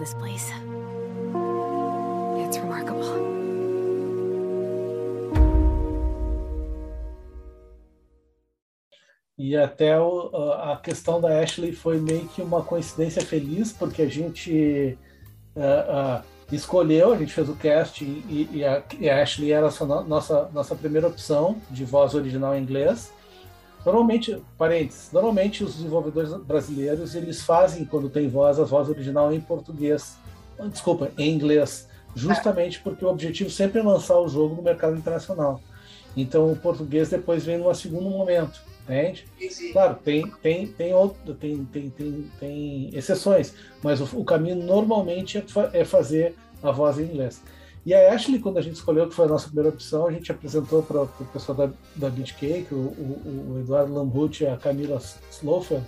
This 0.02 0.14
place. 0.14 0.50
It's 2.44 2.56
remarkable. 2.56 3.02
E 9.38 9.56
até 9.56 9.98
o, 9.98 10.30
a 10.54 10.76
questão 10.76 11.20
da 11.20 11.40
Ashley 11.40 11.72
foi 11.72 11.98
meio 12.00 12.26
que 12.28 12.42
uma 12.42 12.62
coincidência 12.62 13.22
feliz, 13.22 13.72
porque 13.72 14.02
a 14.02 14.08
gente 14.08 14.98
uh, 15.56 16.20
uh, 16.20 16.24
escolheu, 16.50 17.12
a 17.12 17.16
gente 17.16 17.32
fez 17.32 17.48
o 17.48 17.54
casting 17.54 18.24
e, 18.28 18.48
e, 18.52 18.64
a, 18.64 18.82
e 18.98 19.08
a, 19.08 19.22
Ashley 19.22 19.52
era 19.52 19.68
a 19.68 20.02
nossa, 20.04 20.50
nossa 20.52 20.74
primeira 20.74 21.06
opção 21.06 21.60
de 21.70 21.84
voz 21.84 22.14
original 22.14 22.56
em 22.56 22.62
inglês. 22.62 23.12
Normalmente, 23.84 24.40
parênteses, 24.56 25.10
normalmente 25.12 25.64
os 25.64 25.74
desenvolvedores 25.76 26.32
brasileiros 26.44 27.14
eles 27.14 27.42
fazem 27.42 27.84
quando 27.84 28.08
tem 28.08 28.28
voz 28.28 28.60
a 28.60 28.64
voz 28.64 28.88
original 28.88 29.32
em 29.32 29.40
português, 29.40 30.16
desculpa, 30.70 31.10
em 31.18 31.34
inglês, 31.34 31.88
justamente 32.14 32.80
porque 32.80 33.04
o 33.04 33.08
objetivo 33.08 33.50
sempre 33.50 33.80
é 33.80 33.82
lançar 33.82 34.18
o 34.18 34.28
jogo 34.28 34.54
no 34.54 34.62
mercado 34.62 34.96
internacional. 34.96 35.60
Então 36.16 36.52
o 36.52 36.56
português 36.56 37.08
depois 37.08 37.44
vem 37.44 37.58
num 37.58 37.72
segundo 37.74 38.08
momento, 38.08 38.62
Entende? 38.84 39.24
Claro, 39.72 39.96
tem, 40.04 40.26
tem, 40.42 40.66
tem, 40.66 40.92
outro, 40.92 41.34
tem, 41.34 41.64
tem, 41.66 41.88
tem, 41.88 42.30
tem 42.40 42.90
exceções, 42.92 43.54
mas 43.80 44.00
o, 44.00 44.20
o 44.20 44.24
caminho 44.24 44.56
normalmente 44.56 45.38
é, 45.38 45.42
fa 45.42 45.70
é, 45.72 45.84
fazer 45.84 46.34
a 46.62 46.72
voz 46.72 46.98
em 46.98 47.04
inglês. 47.04 47.40
E 47.84 47.92
a 47.92 48.14
Ashley, 48.14 48.38
quando 48.38 48.58
a 48.58 48.62
gente 48.62 48.76
escolheu, 48.76 49.08
que 49.08 49.14
foi 49.14 49.24
a 49.26 49.28
nossa 49.28 49.46
primeira 49.46 49.70
opção, 49.70 50.06
a 50.06 50.12
gente 50.12 50.30
apresentou 50.30 50.82
para 50.82 51.02
o 51.02 51.08
pessoal 51.32 51.58
da, 51.58 51.70
da 51.96 52.08
Beach 52.08 52.34
Cake, 52.34 52.72
o, 52.72 52.76
o, 52.76 53.54
o 53.54 53.60
Eduardo 53.60 53.92
Lambucci 53.92 54.44
e 54.44 54.46
a 54.46 54.56
Camila 54.56 55.00
Slofer. 55.30 55.80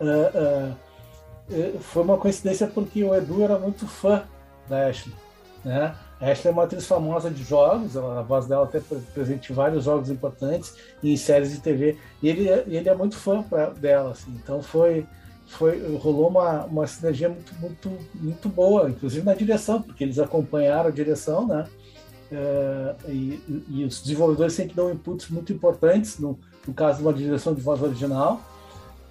Uh, 0.00 0.70
uh, 0.70 1.80
foi 1.80 2.02
uma 2.02 2.18
coincidência 2.18 2.66
porque 2.66 3.02
o 3.02 3.14
Edu 3.14 3.42
era 3.42 3.58
muito 3.58 3.86
fã 3.86 4.24
da 4.68 4.86
Ashley. 4.88 5.14
Né? 5.64 5.94
A 6.20 6.30
Ashley 6.30 6.50
é 6.50 6.52
uma 6.52 6.64
atriz 6.64 6.86
famosa 6.86 7.30
de 7.30 7.42
jogos, 7.42 7.96
a 7.96 8.22
voz 8.22 8.46
dela 8.46 8.64
até 8.64 8.80
presente 8.80 9.50
em 9.50 9.54
vários 9.54 9.84
jogos 9.84 10.10
importantes 10.10 10.74
e 11.02 11.12
em 11.12 11.16
séries 11.16 11.52
de 11.52 11.60
TV. 11.60 11.96
E 12.22 12.28
ele, 12.28 12.48
ele 12.48 12.88
é 12.88 12.94
muito 12.94 13.16
fã 13.16 13.42
pra, 13.42 13.70
dela, 13.70 14.10
assim. 14.10 14.30
Então 14.42 14.62
foi, 14.62 15.06
foi 15.50 15.96
rolou 15.96 16.28
uma, 16.28 16.64
uma 16.64 16.86
sinergia 16.86 17.28
muito, 17.28 17.54
muito, 17.56 17.90
muito 18.14 18.48
boa, 18.48 18.88
inclusive 18.88 19.24
na 19.24 19.34
direção, 19.34 19.82
porque 19.82 20.04
eles 20.04 20.18
acompanharam 20.18 20.88
a 20.88 20.92
direção, 20.92 21.46
né? 21.46 21.66
É, 22.32 22.94
e, 23.08 23.64
e, 23.68 23.84
os 23.84 24.00
desenvolvedores 24.00 24.52
sempre 24.52 24.74
dão 24.74 24.90
inputs 24.90 25.28
muito 25.28 25.52
importantes, 25.52 26.18
no, 26.18 26.38
no 26.66 26.72
caso 26.72 26.98
de 26.98 27.02
uma 27.02 27.12
direção 27.12 27.52
de 27.52 27.60
voz 27.60 27.82
original. 27.82 28.40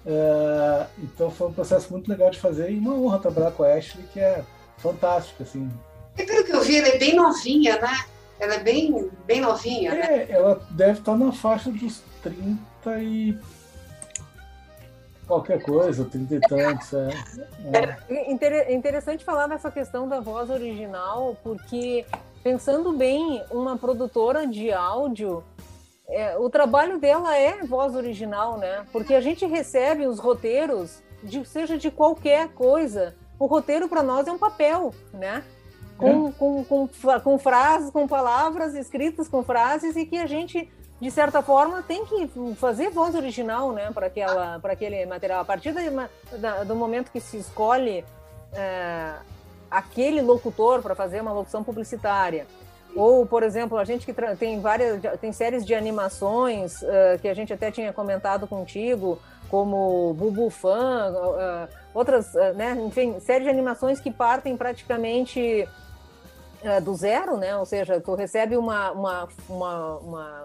É, 0.06 0.86
então 1.02 1.30
foi 1.30 1.48
um 1.48 1.52
processo 1.52 1.92
muito 1.92 2.08
legal 2.08 2.30
de 2.30 2.38
fazer 2.38 2.72
e 2.72 2.78
uma 2.78 2.94
honra 2.94 3.18
trabalhar 3.18 3.50
com 3.50 3.62
a 3.62 3.74
Ashley, 3.74 4.04
que 4.12 4.18
é 4.18 4.42
fantástica, 4.78 5.44
assim, 5.44 5.68
e 6.18 6.24
pelo 6.24 6.44
que 6.44 6.52
eu 6.52 6.62
vi, 6.62 6.76
ela 6.76 6.88
é 6.88 6.98
bem 6.98 7.14
novinha, 7.14 7.78
né? 7.80 8.04
Ela 8.38 8.54
é 8.54 8.58
bem, 8.60 9.10
bem 9.26 9.40
novinha, 9.40 9.92
né? 9.92 10.00
é, 10.00 10.16
né? 10.16 10.26
Ela 10.30 10.66
deve 10.70 10.98
estar 10.98 11.16
na 11.16 11.32
faixa 11.32 11.70
dos 11.70 12.02
30 12.22 12.58
e 13.02 13.38
qualquer 15.30 15.62
coisa, 15.62 16.04
30 16.04 16.34
e 16.34 16.40
tantos. 16.40 16.92
É. 16.92 17.96
é. 18.08 18.72
Interessante 18.72 19.24
falar 19.24 19.46
dessa 19.46 19.70
questão 19.70 20.08
da 20.08 20.18
voz 20.18 20.50
original, 20.50 21.36
porque 21.44 22.04
pensando 22.42 22.92
bem, 22.92 23.40
uma 23.48 23.78
produtora 23.78 24.44
de 24.44 24.72
áudio, 24.72 25.44
é, 26.08 26.36
o 26.36 26.50
trabalho 26.50 26.98
dela 26.98 27.36
é 27.36 27.64
voz 27.64 27.94
original, 27.94 28.58
né? 28.58 28.84
Porque 28.90 29.14
a 29.14 29.20
gente 29.20 29.46
recebe 29.46 30.04
os 30.04 30.18
roteiros, 30.18 31.00
de, 31.22 31.44
seja 31.44 31.78
de 31.78 31.92
qualquer 31.92 32.48
coisa. 32.48 33.14
O 33.38 33.46
roteiro 33.46 33.88
para 33.88 34.02
nós 34.02 34.26
é 34.26 34.32
um 34.32 34.38
papel, 34.38 34.92
né? 35.14 35.44
com, 36.00 36.28
é. 36.28 36.32
com, 36.32 36.64
com, 36.64 36.88
com 37.22 37.38
frases, 37.38 37.90
com 37.90 38.08
palavras 38.08 38.74
escritas 38.74 39.28
com 39.28 39.42
frases 39.42 39.96
e 39.96 40.06
que 40.06 40.16
a 40.16 40.26
gente 40.26 40.68
de 41.00 41.10
certa 41.10 41.42
forma 41.42 41.82
tem 41.82 42.04
que 42.04 42.30
fazer 42.56 42.90
voz 42.90 43.14
original 43.14 43.72
né 43.72 43.90
para 43.92 44.06
aquela 44.06 44.58
para 44.60 44.72
aquele 44.72 45.06
material 45.06 45.40
a 45.40 45.44
partir 45.44 45.72
da, 45.72 46.64
do 46.64 46.76
momento 46.76 47.10
que 47.10 47.20
se 47.20 47.38
escolhe 47.38 48.04
é, 48.52 49.14
aquele 49.70 50.20
locutor 50.20 50.82
para 50.82 50.94
fazer 50.94 51.20
uma 51.20 51.32
locução 51.32 51.64
publicitária 51.64 52.46
ou 52.94 53.24
por 53.24 53.42
exemplo 53.42 53.78
a 53.78 53.84
gente 53.84 54.04
que 54.04 54.12
tem 54.38 54.60
várias 54.60 55.00
tem 55.20 55.32
séries 55.32 55.64
de 55.64 55.74
animações 55.74 56.82
uh, 56.82 57.18
que 57.20 57.28
a 57.28 57.34
gente 57.34 57.52
até 57.52 57.70
tinha 57.70 57.92
comentado 57.92 58.46
contigo 58.46 59.18
como 59.48 60.12
Bubu 60.14 60.50
Fan 60.50 61.12
uh, 61.12 61.68
outras 61.94 62.34
uh, 62.34 62.52
né 62.54 62.76
enfim 62.84 63.20
séries 63.20 63.44
de 63.44 63.50
animações 63.50 64.00
que 64.00 64.10
partem 64.10 64.56
praticamente 64.56 65.68
é, 66.62 66.80
do 66.80 66.94
zero, 66.94 67.36
né? 67.36 67.56
Ou 67.56 67.64
seja, 67.64 68.00
tu 68.00 68.14
recebe 68.14 68.56
uma, 68.56 68.90
uma, 68.92 69.28
uma, 69.48 69.96
uma, 69.96 70.44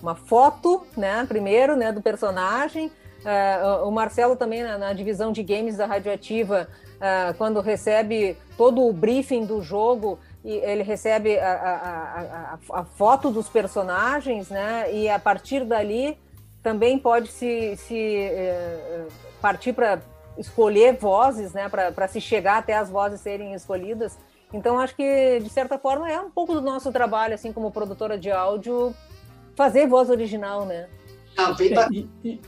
uma 0.00 0.14
foto, 0.14 0.86
né? 0.96 1.24
Primeiro, 1.26 1.76
né? 1.76 1.92
Do 1.92 2.02
personagem. 2.02 2.90
Uh, 3.24 3.88
o 3.88 3.90
Marcelo 3.90 4.36
também 4.36 4.62
na, 4.62 4.76
na, 4.76 4.92
divisão 4.92 5.32
de 5.32 5.42
games 5.42 5.78
da 5.78 5.86
Radioativa, 5.86 6.68
uh, 6.96 7.34
quando 7.38 7.58
recebe 7.62 8.36
todo 8.54 8.86
o 8.86 8.92
briefing 8.92 9.46
do 9.46 9.62
jogo, 9.62 10.18
e 10.44 10.52
ele 10.56 10.82
recebe 10.82 11.38
a, 11.38 11.52
a, 11.52 12.76
a, 12.76 12.80
a, 12.80 12.84
foto 12.84 13.30
dos 13.30 13.48
personagens, 13.48 14.50
né? 14.50 14.92
E 14.92 15.08
a 15.08 15.18
partir 15.18 15.64
dali 15.64 16.18
também 16.62 16.98
pode 16.98 17.28
se, 17.28 17.76
se 17.78 18.28
uh, 18.28 19.08
partir 19.40 19.72
para 19.72 20.00
escolher 20.36 20.98
vozes, 20.98 21.54
né? 21.54 21.70
Para 21.70 22.08
se 22.08 22.20
chegar 22.20 22.58
até 22.58 22.74
as 22.74 22.90
vozes 22.90 23.22
serem 23.22 23.54
escolhidas. 23.54 24.18
Então, 24.52 24.78
acho 24.78 24.94
que, 24.94 25.40
de 25.40 25.48
certa 25.48 25.78
forma, 25.78 26.10
é 26.10 26.20
um 26.20 26.30
pouco 26.30 26.52
do 26.54 26.60
nosso 26.60 26.92
trabalho, 26.92 27.34
assim, 27.34 27.52
como 27.52 27.72
produtora 27.72 28.18
de 28.18 28.30
áudio, 28.30 28.94
fazer 29.54 29.86
voz 29.86 30.10
original, 30.10 30.66
né? 30.66 30.88
Ah, 31.36 31.54
é, 31.58 31.92
e, 31.92 32.08
e, 32.24 32.40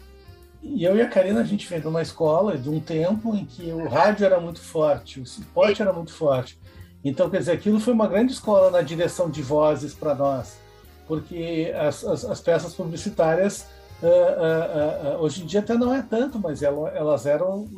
e, 0.62 0.84
eu 0.84 0.96
e 0.96 1.02
a 1.02 1.08
Karina, 1.08 1.40
a 1.40 1.44
gente 1.44 1.68
veio 1.68 1.82
de 1.82 1.88
uma 1.88 2.02
escola 2.02 2.56
de 2.56 2.68
um 2.68 2.80
tempo 2.80 3.34
em 3.34 3.44
que 3.44 3.70
o 3.72 3.88
rádio 3.88 4.24
era 4.24 4.40
muito 4.40 4.60
forte, 4.60 5.20
o 5.20 5.26
suporte 5.26 5.82
era 5.82 5.92
muito 5.92 6.12
forte. 6.12 6.58
Então, 7.04 7.30
quer 7.30 7.38
dizer, 7.38 7.52
aquilo 7.52 7.78
foi 7.78 7.92
uma 7.92 8.08
grande 8.08 8.32
escola 8.32 8.70
na 8.70 8.82
direção 8.82 9.30
de 9.30 9.42
vozes 9.42 9.94
para 9.94 10.14
nós, 10.14 10.58
porque 11.06 11.72
as, 11.76 12.04
as, 12.04 12.24
as 12.24 12.40
peças 12.40 12.74
publicitárias, 12.74 13.66
uh, 14.02 14.06
uh, 14.06 15.16
uh, 15.16 15.22
hoje 15.22 15.42
em 15.42 15.46
dia 15.46 15.60
até 15.60 15.74
não 15.74 15.94
é 15.94 16.02
tanto, 16.02 16.38
mas 16.38 16.62
elas, 16.62 16.94
elas 16.96 17.26
eram 17.26 17.68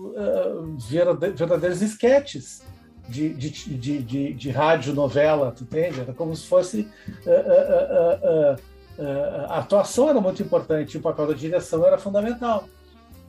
verdadeiros 0.78 1.82
esquetes 1.82 2.62
de, 3.08 3.30
de, 3.34 3.50
de, 3.50 4.02
de, 4.02 4.32
de 4.34 4.50
rádio 4.50 4.94
novela, 4.94 5.52
tu 5.52 5.64
entende? 5.64 6.00
Era 6.00 6.12
como 6.12 6.34
se 6.36 6.46
fosse. 6.46 6.88
Uh, 8.98 9.46
a 9.48 9.58
atuação 9.58 10.08
era 10.08 10.20
muito 10.20 10.42
importante, 10.42 10.96
o 10.96 11.00
papel 11.00 11.28
da 11.28 11.34
direção 11.34 11.86
era 11.86 11.96
fundamental. 11.96 12.64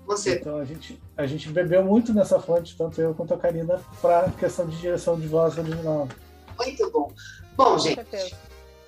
Você. 0.07 0.39
Então 0.39 0.57
a 0.57 0.65
gente, 0.65 0.99
a 1.15 1.28
gente 1.28 1.47
bebeu 1.49 1.84
muito 1.84 2.11
nessa 2.11 2.39
fonte, 2.39 2.76
tanto 2.76 2.99
eu 2.99 3.13
quanto 3.13 3.36
a 3.36 3.38
Karina, 3.38 3.80
para 4.01 4.22
a 4.22 4.32
questão 4.32 4.65
de 4.65 4.76
direção 4.78 5.20
de 5.20 5.28
voz 5.28 5.55
original. 5.59 6.07
Muito 6.57 6.89
bom. 6.89 7.11
Bom, 7.55 7.78
gente, 7.78 8.36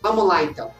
vamos 0.01 0.27
lá 0.27 0.43
então. 0.43 0.71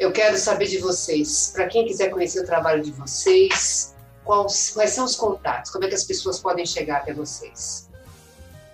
Eu 0.00 0.10
quero 0.10 0.36
saber 0.36 0.66
de 0.66 0.78
vocês, 0.78 1.52
para 1.54 1.68
quem 1.68 1.86
quiser 1.86 2.10
conhecer 2.10 2.40
o 2.40 2.46
trabalho 2.46 2.82
de 2.82 2.90
vocês, 2.90 3.94
quais, 4.24 4.70
quais 4.70 4.90
são 4.90 5.04
os 5.04 5.14
contatos? 5.14 5.70
Como 5.70 5.84
é 5.84 5.88
que 5.88 5.94
as 5.94 6.04
pessoas 6.04 6.40
podem 6.40 6.66
chegar 6.66 6.96
até 6.96 7.12
vocês? 7.12 7.88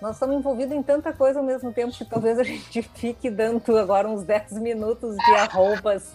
Nós 0.01 0.15
estamos 0.15 0.35
envolvidos 0.35 0.75
em 0.75 0.81
tanta 0.81 1.13
coisa 1.13 1.39
ao 1.39 1.45
mesmo 1.45 1.71
tempo 1.71 1.91
que 1.95 2.05
talvez 2.05 2.39
a 2.39 2.43
gente 2.43 2.81
fique 2.81 3.29
dando 3.29 3.77
agora 3.77 4.07
uns 4.07 4.23
10 4.23 4.53
minutos 4.53 5.15
de 5.15 5.35
arrobas 5.35 6.05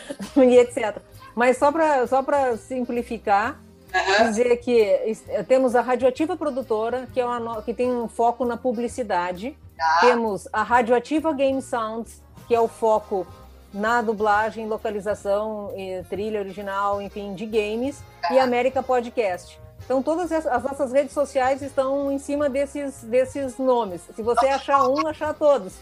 e 0.36 0.58
etc. 0.58 0.98
Mas 1.34 1.56
só 1.56 1.72
para 1.72 2.06
só 2.06 2.24
simplificar, 2.56 3.60
uhum. 3.94 4.28
dizer 4.28 4.56
que 4.58 5.16
temos 5.48 5.74
a 5.74 5.80
Radioativa 5.80 6.36
Produtora, 6.36 7.08
que, 7.12 7.20
é 7.20 7.26
uma, 7.26 7.62
que 7.62 7.72
tem 7.72 7.90
um 7.90 8.08
foco 8.08 8.44
na 8.44 8.56
publicidade. 8.56 9.48
Uhum. 9.48 10.08
Temos 10.08 10.48
a 10.52 10.62
Radioativa 10.62 11.32
Game 11.32 11.60
Sounds, 11.62 12.22
que 12.46 12.54
é 12.54 12.60
o 12.60 12.68
foco 12.68 13.26
na 13.72 14.02
dublagem, 14.02 14.66
localização, 14.66 15.70
trilha 16.10 16.40
original, 16.40 17.00
enfim, 17.00 17.34
de 17.34 17.46
games. 17.46 18.02
Uhum. 18.28 18.36
E 18.36 18.38
América 18.38 18.82
Podcast 18.82 19.62
então, 19.84 20.02
todas 20.02 20.30
as 20.32 20.62
nossas 20.62 20.92
redes 20.92 21.12
sociais 21.12 21.60
estão 21.60 22.10
em 22.10 22.18
cima 22.18 22.48
desses, 22.48 23.02
desses 23.02 23.58
nomes. 23.58 24.00
Se 24.14 24.22
você 24.22 24.46
achar 24.46 24.88
um, 24.88 25.06
achar 25.06 25.34
todos. 25.34 25.74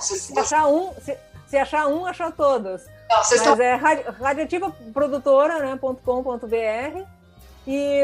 se, 0.00 0.38
achar 0.38 0.66
um, 0.68 0.92
se, 0.94 1.18
se, 1.46 1.56
achar 1.56 1.86
um, 1.88 2.06
achar 2.06 2.32
todos. 2.32 2.82
Não, 3.14 3.20
Mas 3.20 3.32
estão... 3.32 3.60
é 3.60 3.74
radioativaprodutora.com.br 3.74 6.46
né, 6.46 7.06
e 7.66 8.00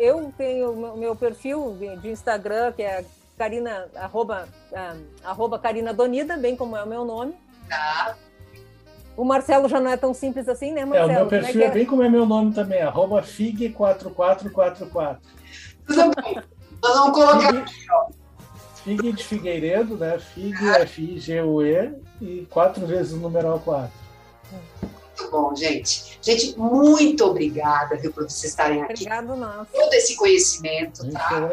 eu 0.00 0.32
tenho 0.36 0.72
o 0.72 0.98
meu 0.98 1.14
perfil 1.14 1.76
de 2.00 2.10
Instagram, 2.10 2.72
que 2.72 2.82
é 2.82 3.04
Carina, 3.38 3.88
arroba, 3.94 4.48
um, 4.72 5.04
arroba 5.24 5.58
Carina 5.58 5.94
Donida, 5.94 6.36
bem 6.36 6.56
como 6.56 6.76
é 6.76 6.82
o 6.82 6.88
meu 6.88 7.04
nome. 7.04 7.34
Tá. 7.68 8.16
O 9.16 9.24
Marcelo 9.24 9.68
já 9.68 9.78
não 9.80 9.90
é 9.90 9.96
tão 9.96 10.12
simples 10.12 10.48
assim, 10.48 10.72
né, 10.72 10.84
Marcelo? 10.84 11.10
É, 11.10 11.14
o 11.14 11.16
meu 11.16 11.26
é 11.26 11.28
perfil 11.28 11.62
é, 11.62 11.64
é, 11.64 11.70
bem 11.70 11.86
como 11.86 12.02
é 12.02 12.08
meu 12.08 12.26
nome 12.26 12.52
também, 12.52 12.82
arroba 12.82 13.22
fig4444. 13.22 15.18
Tudo 15.86 16.10
bem. 16.20 16.42
Nós 16.82 16.94
vamos 16.94 17.16
colocar 17.16 17.48
Fig, 17.48 17.58
aqui, 17.58 17.86
ó. 17.90 18.06
Fig 18.84 19.12
de 19.12 19.24
Figueiredo, 19.24 19.96
né? 19.96 20.18
Fig, 20.18 20.54
F-I-G-U-E 20.82 21.94
e 22.20 22.46
quatro 22.50 22.86
vezes 22.86 23.12
o 23.12 23.16
numeral 23.16 23.60
4. 23.60 24.07
Muito 24.82 25.30
bom, 25.30 25.54
gente. 25.54 26.18
Gente, 26.22 26.58
muito 26.58 27.24
obrigada 27.24 27.96
viu, 27.96 28.12
por 28.12 28.24
vocês 28.24 28.52
estarem 28.52 28.82
aqui. 28.82 28.92
Obrigado, 28.92 29.36
nossa. 29.36 29.68
Todo 29.72 29.92
esse 29.94 30.16
conhecimento, 30.16 31.10
tá? 31.10 31.50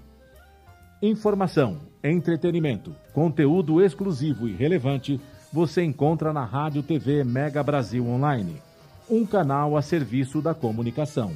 Informação, 1.01 1.79
entretenimento, 2.01 2.95
conteúdo 3.11 3.83
exclusivo 3.83 4.47
e 4.47 4.53
relevante 4.53 5.19
você 5.51 5.83
encontra 5.83 6.31
na 6.31 6.45
Rádio 6.45 6.81
TV 6.81 7.21
Mega 7.25 7.61
Brasil 7.61 8.07
Online, 8.07 8.61
um 9.09 9.25
canal 9.25 9.75
a 9.75 9.81
serviço 9.81 10.41
da 10.41 10.53
comunicação. 10.53 11.33